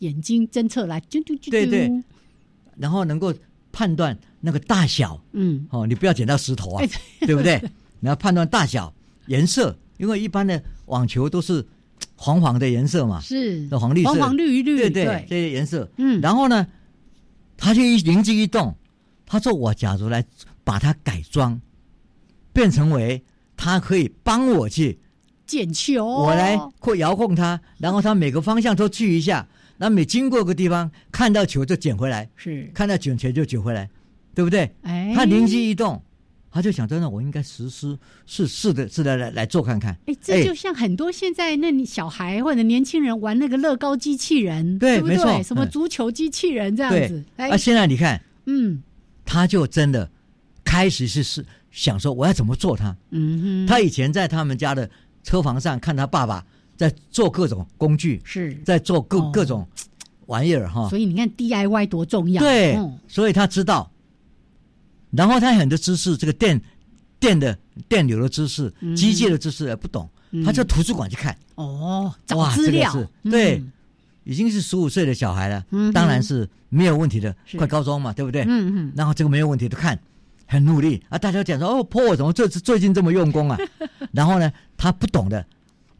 [0.00, 0.20] 眼？
[0.20, 1.90] 睛侦测来，啾啾啾啾，对对。
[2.76, 3.32] 然后能够
[3.72, 5.18] 判断那个大小。
[5.32, 6.88] 嗯，哦，你不要捡到石头啊哎，
[7.26, 7.34] 对。
[7.34, 7.62] 不对？
[8.00, 8.92] 你要判断大小、
[9.26, 11.64] 颜色，因为一般的网球都是
[12.16, 13.68] 黄黄的颜色嘛，是。
[13.76, 14.10] 黄绿色。
[14.10, 15.90] 黄黄绿绿，对对，对，这些颜色。
[15.98, 16.66] 嗯，然后呢，
[17.56, 18.74] 他就一灵机一动，
[19.26, 20.24] 他说：“我假如来
[20.64, 21.60] 把它改装，
[22.52, 23.22] 变成为
[23.56, 24.98] 他可以帮我去，
[25.46, 29.46] 捡球，我来控遥控它，然后它每个方向都去一下，
[29.80, 33.88] 然后每经过个地方看到球就捡回来，是，看到捡球就捡回来，
[34.34, 34.70] 对不对？
[34.82, 36.02] 哎，他灵机一动，
[36.50, 39.96] 他就想真的，我应该实施是是的是的来来做看看。
[40.04, 45.00] 哎，这就像很多现在那小孩或者年轻人玩那个乐高机器人，不对？
[45.00, 45.08] 对？
[45.08, 45.42] 没错。
[45.42, 45.70] 什么嗯。
[45.70, 47.08] 足球机器人这样对。
[47.08, 47.48] 子，，哎。
[47.48, 48.82] 啊，，现在你看，嗯。
[49.24, 50.10] 他就真的
[50.62, 52.94] 开始是是想说我要怎么做他。
[53.10, 54.90] 嗯哼，他以前在他们家的
[55.22, 56.44] 车房上看他爸爸
[56.80, 59.68] 在做各种工具，是，在做各、哦各种
[60.24, 60.88] 玩意儿哈。
[60.88, 63.90] 所以你看 DIY 多重要，对，嗯所以他知道。
[65.10, 66.58] 然后他很多知识，这个电
[67.18, 71.36] 电的电流的知识、嗯机械的知识也不懂，嗯他就图书馆去看。
[71.56, 73.72] 哦，找哇资料这个是，对嗯
[74.24, 78.40] 已经是十五岁的小孩了，嗯当然是没有问题的，快高中嘛，对不对？
[78.44, 78.48] 嗯
[78.88, 80.00] 嗯，然后这个没有问题的看，
[80.46, 81.18] 很努力啊！
[81.18, 83.58] 大家讲说哦，破怎么这次最近这么用功啊？
[84.12, 85.44] 然后呢，他不懂的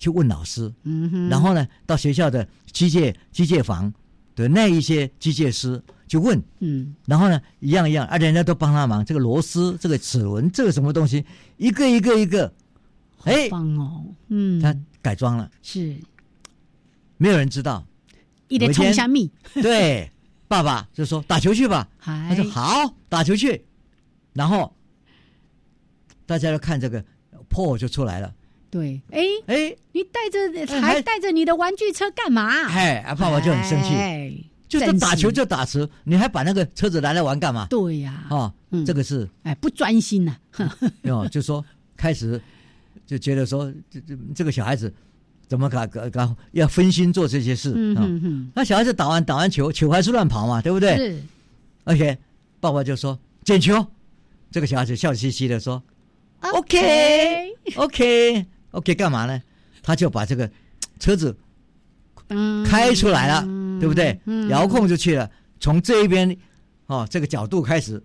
[0.01, 3.93] 去问老师，嗯哼，然后呢，到学校的机械机械房
[4.35, 6.97] 的那一些机械师去问，嗯。
[7.07, 11.25] 然后呢，一样一样，啊，人家都帮他忙，这个螺丝、这个齿轮、这个什么东西，
[11.59, 12.53] 一个一个一个，
[13.23, 15.95] 哎，棒哦，嗯，他改装了，是。
[17.19, 17.87] 没有人知道。
[18.49, 20.11] 一点冲一下蜜，对，
[20.49, 23.65] 爸爸就说打球去吧，他说好，打球去，
[24.33, 24.75] 然后
[26.27, 27.05] 大家都看这个
[27.49, 28.35] 破就出来了，
[28.71, 30.39] 对，哎，哎你带着
[30.75, 32.49] 哎还还带着你的玩具车干嘛？
[32.69, 34.33] 哎，啊，爸爸就很生气，哎
[34.69, 37.67] 就是打球就打球，你还把那个车子拿来玩干嘛？
[37.69, 38.87] 对呀，哦，嗯。
[38.87, 40.37] 这个是哎，不专心呐，
[41.11, 41.65] 哦，就说
[41.97, 42.41] 开始
[43.05, 44.93] 就觉得说这这这个小孩子
[45.49, 48.01] 怎么搞搞搞要分心做这些事嗯啊？
[48.03, 50.97] 哼哼，那小孩子打完打完球，球还是乱跑嘛，对不对？
[50.97, 51.21] 是，
[51.83, 52.17] 而且
[52.61, 53.85] 爸爸就说捡球，
[54.53, 55.83] 这个小孩子笑嘻嘻的说
[56.53, 59.43] OK OK OK 干嘛呢？
[59.83, 60.51] 他就把这个
[60.99, 61.37] 车子
[62.29, 63.43] 嗯开出来了，
[63.81, 64.21] 对不对？
[64.27, 66.37] 嗯遥控就去了，从这一边
[66.87, 68.03] 哦这个角度开始，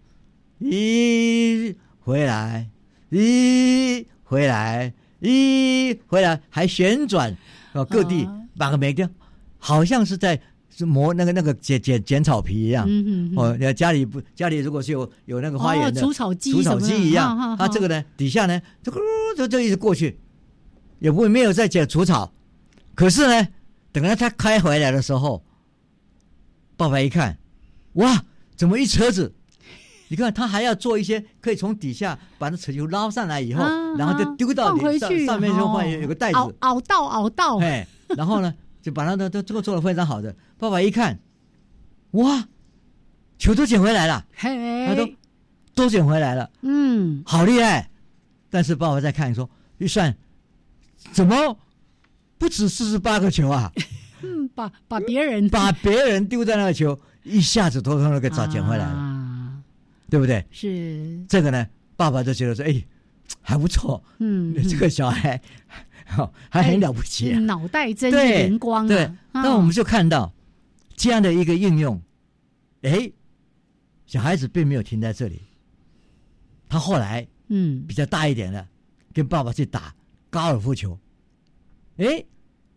[0.62, 2.70] 咦回来，
[3.12, 7.36] 咦回来，咦回来，还旋转
[7.74, 9.10] 哦各地啊把个每个
[9.58, 10.40] 好像是在
[10.70, 12.86] 是磨那个那个剪剪剪草皮一样。
[12.88, 18.98] 嗯哼哼，哦，你家里不家里如果是有有那个花园的、哦除草机除草机一样，它这个呢底下呢就咕
[19.36, 20.18] 就就一直过去，
[21.00, 22.32] 也不会没有在剪除草，
[22.94, 23.48] 可是呢，
[23.92, 25.44] 等到他开回来的时候，
[26.78, 27.38] 爸爸一看，
[27.94, 28.24] 哇，
[28.56, 29.34] 怎么一车子？
[30.08, 40.36] 你看他还要做一些可以从底下把那车球捞上来以后，啊然后就丢到放你上，上面就放哦有有个袋子，熬熬到熬到，哎，然后呢，就把它的都这个做的非常好的。
[40.58, 41.20] 爸爸一看，
[42.12, 42.48] 哇，
[43.40, 45.10] 球都捡回来了，嘿，他都
[45.74, 47.90] 都捡回来了，嗯，好厉害！
[48.50, 50.16] 但是爸爸再看说，一算，
[51.12, 51.58] 怎么
[52.38, 53.72] 不止四十八个球啊？
[54.22, 59.58] 嗯，把把别人 把别人丢在那个球一下子偷偷的给找捡回来了，啊，
[60.10, 60.46] 对不对？
[60.52, 62.84] 是，这个呢，爸爸就觉得说，哎，
[63.42, 65.42] 还不错，嗯，这个小孩
[66.18, 67.40] 哦 还很了不起、啊。
[67.40, 68.88] 脑袋真是灵光啊！
[68.88, 70.34] 对，啊那我们就看到
[70.96, 72.02] 这样的一个应用，
[72.82, 73.12] 哎，
[74.06, 75.42] 小孩子并没有停在这里，
[76.68, 78.68] 他后来嗯比较大一点了，
[79.14, 79.95] 跟爸爸去打
[80.36, 81.00] 高尔夫球。
[81.96, 82.22] 哎，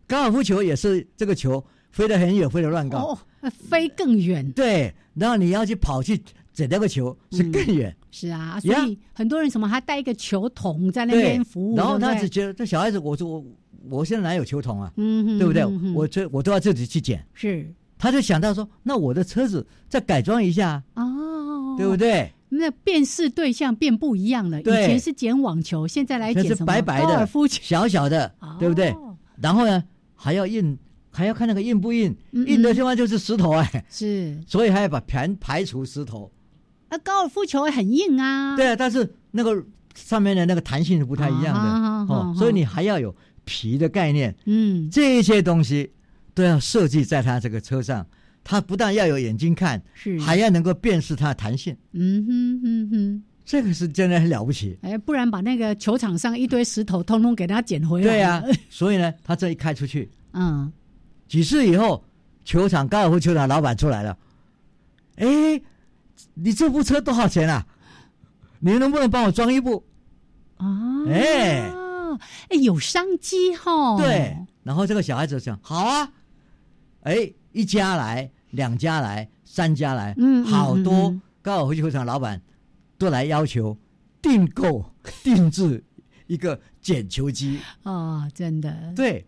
[0.07, 2.99] 高尔夫球也是这个球飞得很远，飞得乱高。
[2.99, 6.17] 哦，飞更远对，然后你要去跑去
[6.53, 7.93] 捡那个球是更远。
[8.11, 13.45] 是啊，所以很多人什么还带一个球桶在那边服务，然后他只觉得这小孩子，我说我
[13.89, 15.61] 我现在哪有球桶啊，嗯哼对不对？
[15.63, 17.21] 嗯我这我都要自己去捡。
[17.33, 21.97] 是他就想到说，那我的车子再改装一下，哦，对不？
[21.97, 22.31] 对？
[22.49, 26.65] 那辨识对象变不一样了，以前是捡网球，现在来捡什么？
[26.65, 28.89] 白白的高尔夫球，小小的，对不对？
[28.91, 29.81] 哦然后呢，
[30.15, 30.77] 还要印，
[31.09, 34.37] 还要看那个硬不硬，嗯印的地方就是石头哎，是。
[34.45, 36.29] 所以还要把盘排除石头。
[36.89, 39.63] 啊，高尔夫球很硬啊，对啊，但是那个
[39.95, 42.13] 上面的那个弹性是不太一样的。
[42.13, 45.89] 哦啊，所以你还要有皮的概念，嗯，这些东西
[46.33, 48.05] 都要设计在它这个车上。
[48.49, 50.19] 它不但要有眼睛看，是。
[50.19, 54.75] 还要能够辨识它的弹性，嗯哼哼哼，这个是真的很了不起。
[54.81, 60.73] 哎，不然把那个球场上一堆石头通通给它捡回来，对呀、所以呢，他这一开出去，嗯，
[61.27, 62.03] 几次以后，
[62.43, 64.17] 球场高尔夫球场老板出来了，
[65.17, 65.61] 哎，
[66.33, 67.63] 你这部车多少钱啊？
[68.59, 69.85] 你能不能帮我装一部？
[70.57, 71.71] 啊，哎。
[72.49, 76.11] 哎，有商机哈，对，然后这个小孩子想好啊，
[77.03, 81.21] 哎，一家来，两家来，三家来，好多嗯。
[81.41, 82.41] 高尔夫球场老板
[82.97, 83.77] 都来要求
[84.21, 84.93] 订购、
[85.23, 85.83] 定制
[86.27, 87.59] 一个捡球机。
[87.83, 89.25] 哦，真的，对，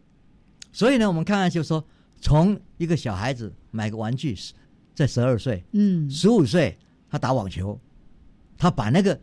[0.72, 1.84] 所以呢，我们看看就说，
[2.20, 4.36] 从一个小孩子买个玩具，
[4.94, 6.78] 在十二岁、嗯，十五岁，
[7.10, 7.80] 他打网球，
[8.58, 9.20] 他把那个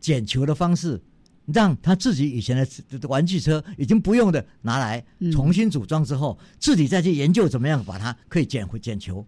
[0.00, 1.00] 捡球的方式，
[1.46, 5.30] 让他自己以前的玩具车已经不用的拿来嗯。
[5.30, 9.24] 重新组装之后，自己再去研究怎么样把它可以捡回捡球。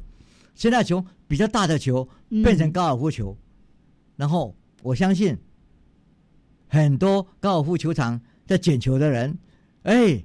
[0.54, 2.42] 现在球比较大的球嗯。
[2.42, 3.36] 变成高尔夫球，
[4.16, 5.36] 然后我相信
[6.68, 9.38] 很多高尔夫球场在捡球的人，
[9.82, 10.24] 哎，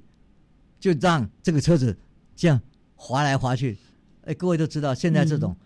[0.80, 1.96] 就让这个车子
[2.34, 2.60] 这样
[2.94, 3.76] 滑来滑去。
[4.24, 5.56] 哎，各位都知道，现在这种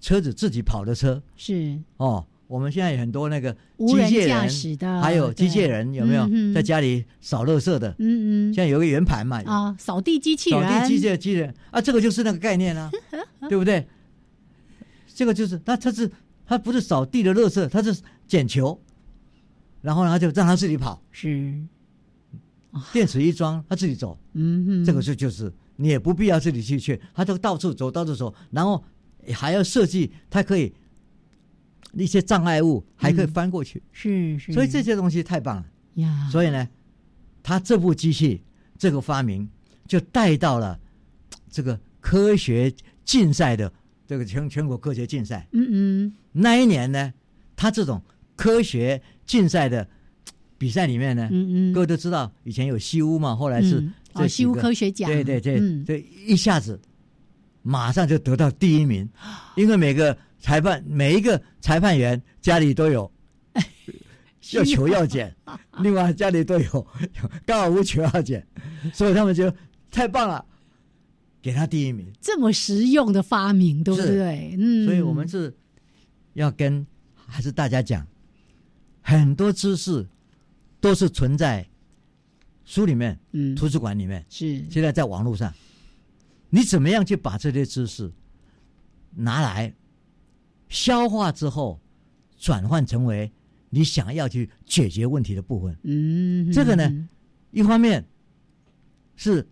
[0.00, 1.78] 车子自己跑的车，是。
[1.98, 6.28] 哦，我们现在有很多那个机械人，驶的，还有机械人，有没有？
[6.30, 7.88] 嗯在家里扫垃圾的？
[7.98, 8.54] 嗯嗯。
[8.54, 11.54] 现在有个圆盘嘛，啊，扫地机器扫人，地机械机器人。
[11.70, 12.90] 啊，这个就是那个概念啊，
[13.48, 13.86] 对不对？
[15.14, 16.10] 这个就是，那它是
[16.44, 17.96] 它不是扫地的垃圾，它是
[18.26, 18.78] 捡球，
[19.80, 21.54] 然后呢，他就让它自己跑，是，
[22.92, 28.84] 电池一装，它自己走，嗯哼，这个是就是你也不必要自己去去，它就到处走，到处走，然后
[29.32, 30.74] 还要设计它可以
[31.92, 35.66] 一些障碍物还可以翻过去，是是，所以这些东西太棒了。
[35.94, 36.66] 呀，所以呢，
[37.42, 38.42] 他这部机器
[38.78, 39.48] 这个发明
[39.86, 40.78] 就带到了
[41.50, 42.72] 这个科学
[43.04, 43.70] 竞赛的
[44.06, 45.46] 这个全全国科学竞赛。
[45.52, 46.14] 嗯嗯。
[46.32, 47.12] 那一年呢，
[47.54, 48.00] 他这种
[48.36, 49.86] 科学竞赛的
[50.56, 53.92] 比赛里面呢，嗯嗯，各位都知道以前有西屋嘛，后来是嗯。
[54.14, 55.10] 这几个哦西屋科学奖。
[55.10, 55.84] 对对对，嗯。
[55.84, 56.80] 这一下子
[57.60, 59.06] 马上就得到第一名，
[59.56, 63.10] 因为每个裁判每一个裁判员家里都有
[64.52, 65.34] 要球要捡，
[65.78, 66.86] 另外家里都有
[67.46, 68.44] 高尔夫球要捡，
[68.92, 69.50] 所以他们就
[69.88, 70.44] 太棒了，
[71.40, 72.12] 给他第一名。
[72.20, 74.56] 这么实用的发明，对不对？
[74.58, 75.56] 嗯，所以我们是
[76.34, 76.84] 要跟
[77.14, 78.04] 还是大家讲，
[79.00, 80.04] 很多知识
[80.80, 81.64] 都是存在
[82.64, 83.54] 书里面、嗯。
[83.54, 84.68] 图书馆里面，是。
[84.68, 85.54] 现在在网络上，
[86.50, 88.10] 你怎么样去把这些知识
[89.14, 89.72] 拿来
[90.72, 91.78] 消化之后，
[92.38, 93.30] 转换成为
[93.68, 95.76] 你想要去解决问题的部分？
[95.82, 97.08] 嗯，这个呢，
[97.50, 98.02] 一方面
[99.14, 99.46] 是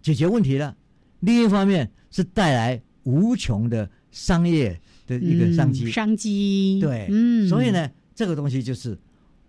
[0.00, 0.74] 解决问题了，
[1.20, 5.84] 另一方面是带来无穷的商业的一个商机。
[5.84, 8.98] 嗯商机，对，嗯，所以，呢，这个东西就是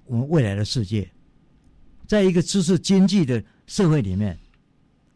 [0.06, 1.10] 我们未来的世界，
[2.06, 4.38] 在一个知识经济的社会里面，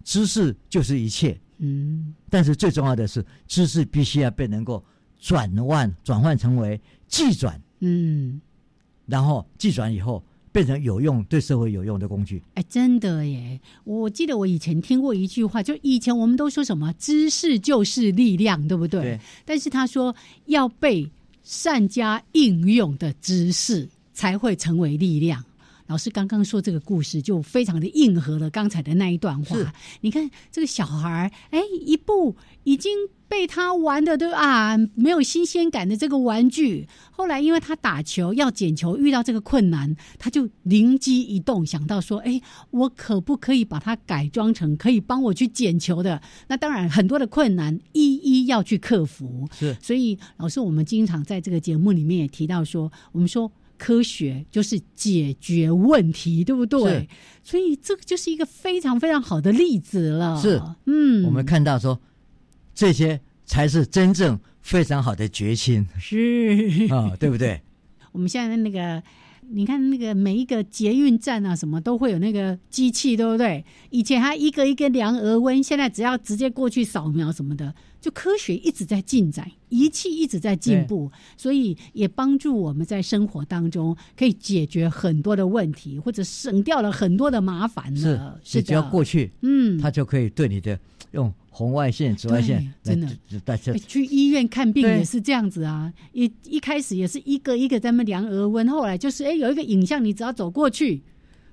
[0.06, 1.38] 知识就是一切。
[1.60, 4.84] 嗯但是最重要的是，知识必须要被能够
[5.20, 8.40] 转换转换成为技转，嗯，
[9.06, 12.42] 然后技转以后变成有用对社会有用的工具。
[12.56, 13.60] 哎，真的耶！
[13.84, 19.02] 我记得我以前听过一句话，就以前我们都说什么“知识就是力量”，对不对？
[19.02, 20.16] 对但是他说
[20.46, 21.10] 要被
[21.44, 25.44] 善加应用的知识才会成为力量。
[25.88, 29.74] 老师刚刚说这个故事就非常的应和了刚才的那一段话。
[30.02, 32.92] 你看这个小孩儿，哎，一步已经
[33.28, 46.22] 被他玩的都啊没有新鲜感的这个玩具，后来因为他打球要捡球遇到这个困难，他就灵机一动想到说，哎，我可不可以把它改装成可以帮我去捡球的？
[46.48, 49.48] 那当然很多的困难一一要去克服。
[49.58, 53.50] 是，所以老师我们经常在这个节目里面也提到说，我们说。
[53.78, 57.08] 科学就是解决问题，对不对？
[57.44, 60.42] 所以这个就是一个非常非常好的例子了。
[60.42, 62.00] 是，嗯，我们看到说，
[62.76, 65.88] 这些才是真正非常好的决心。
[66.00, 67.62] 是啊，对不对？
[68.12, 69.02] 我们现在那个，
[69.50, 73.64] 你看那个每一个捷运站啊，什么都会有那个机器，对不对？
[73.90, 77.74] 以前还一个一个量额温，现在只要直接过去扫描什么的。
[78.00, 88.40] 就科学一直在进展，仪器一直在进步，所以也帮助我们在生活当中可以解决很多的问题，或者省掉了很多的麻烦了。
[88.44, 90.80] 是，只要过去，嗯，它就可以对你的
[91.12, 93.08] 用红外线、紫外线，真的，
[93.44, 95.92] 大家去医院看病也是这样子啊。
[96.14, 101.02] 一一开始也是一个一个在那量额温，后来就是哎有一个影像，你只要走过去，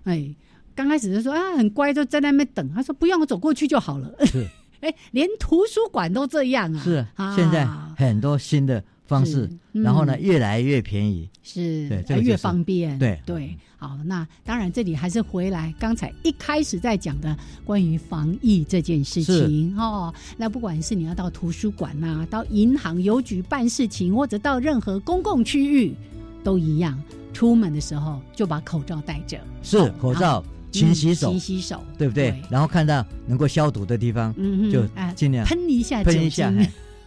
[0.03, 0.37] 哎，
[0.75, 2.71] 刚开始就说啊很乖，就在那边等。
[2.75, 4.15] 他说不用，我走过去就好了。
[4.27, 4.47] 是。
[4.85, 6.83] 哎，连图书馆都这样啊！
[6.85, 13.57] 是，现在很多新的方式，然后呢，越来越便宜，是，对，越方便，对对。
[13.77, 20.13] 好，那当然，这里还是回来刚才一开始在讲的关于防疫这件事情哦。
[20.39, 25.95] 那不管是你要到图书馆呐，到银行、邮局办事情，或者到任何公共区域，
[26.43, 26.99] 都一样，
[27.35, 30.43] 出门的时候就把口罩戴着，是口罩。
[30.73, 32.43] 勤洗手，勤洗手，对不对？
[32.51, 34.35] 然后看到能够消毒的地方，
[34.73, 34.85] 就
[35.15, 36.53] 尽量喷一下，喷一下。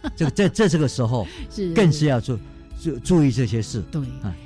[0.16, 2.38] 这个这这这个时候 是更是要注
[2.80, 3.82] 注注意这些事。
[3.90, 4.00] 对，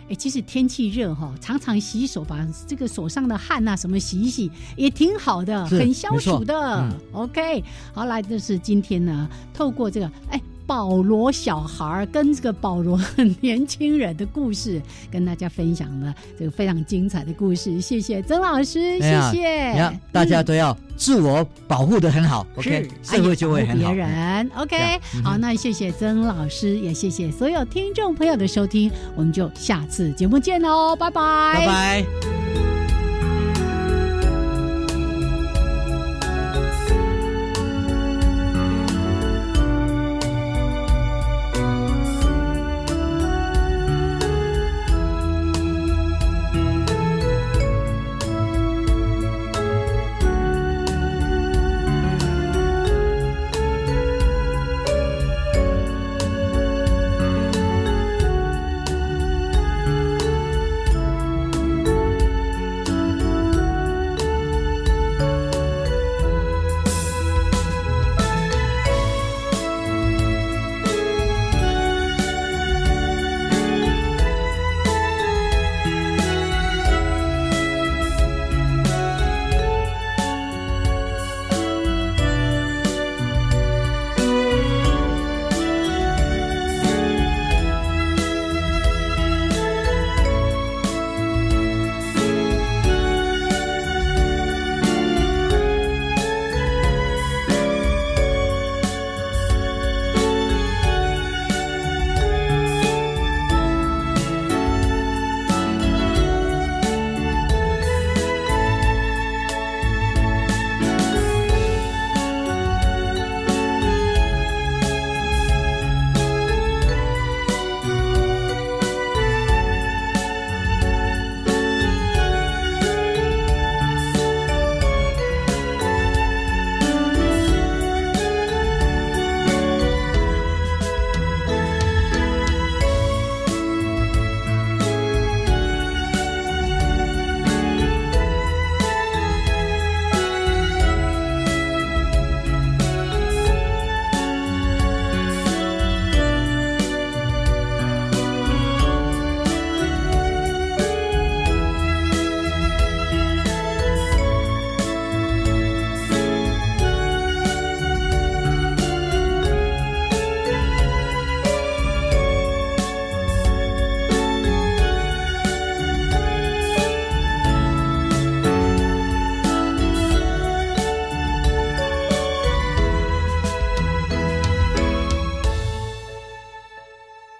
[0.09, 6.89] 哎，其实天气热哈，常常洗手，把这个手上的汗呐什么洗一洗，也挺好的，很消暑的。
[7.13, 10.41] OK，好，来，这是今天呢，透过这个，哎。
[10.73, 12.99] 保罗小孩跟这个保罗
[13.43, 17.79] 年轻人的故事，跟大家分享了这个非常精彩的故事。
[17.79, 20.01] 谢谢曾老师，谢谢。
[20.11, 23.93] 大家都要自我保护的很好，OK，社会就会很好。
[23.93, 32.82] 别人，OK，好，那谢谢曾老师，也谢谢所有听众朋友的收听，我们就下次节目见喽，拜拜，拜拜。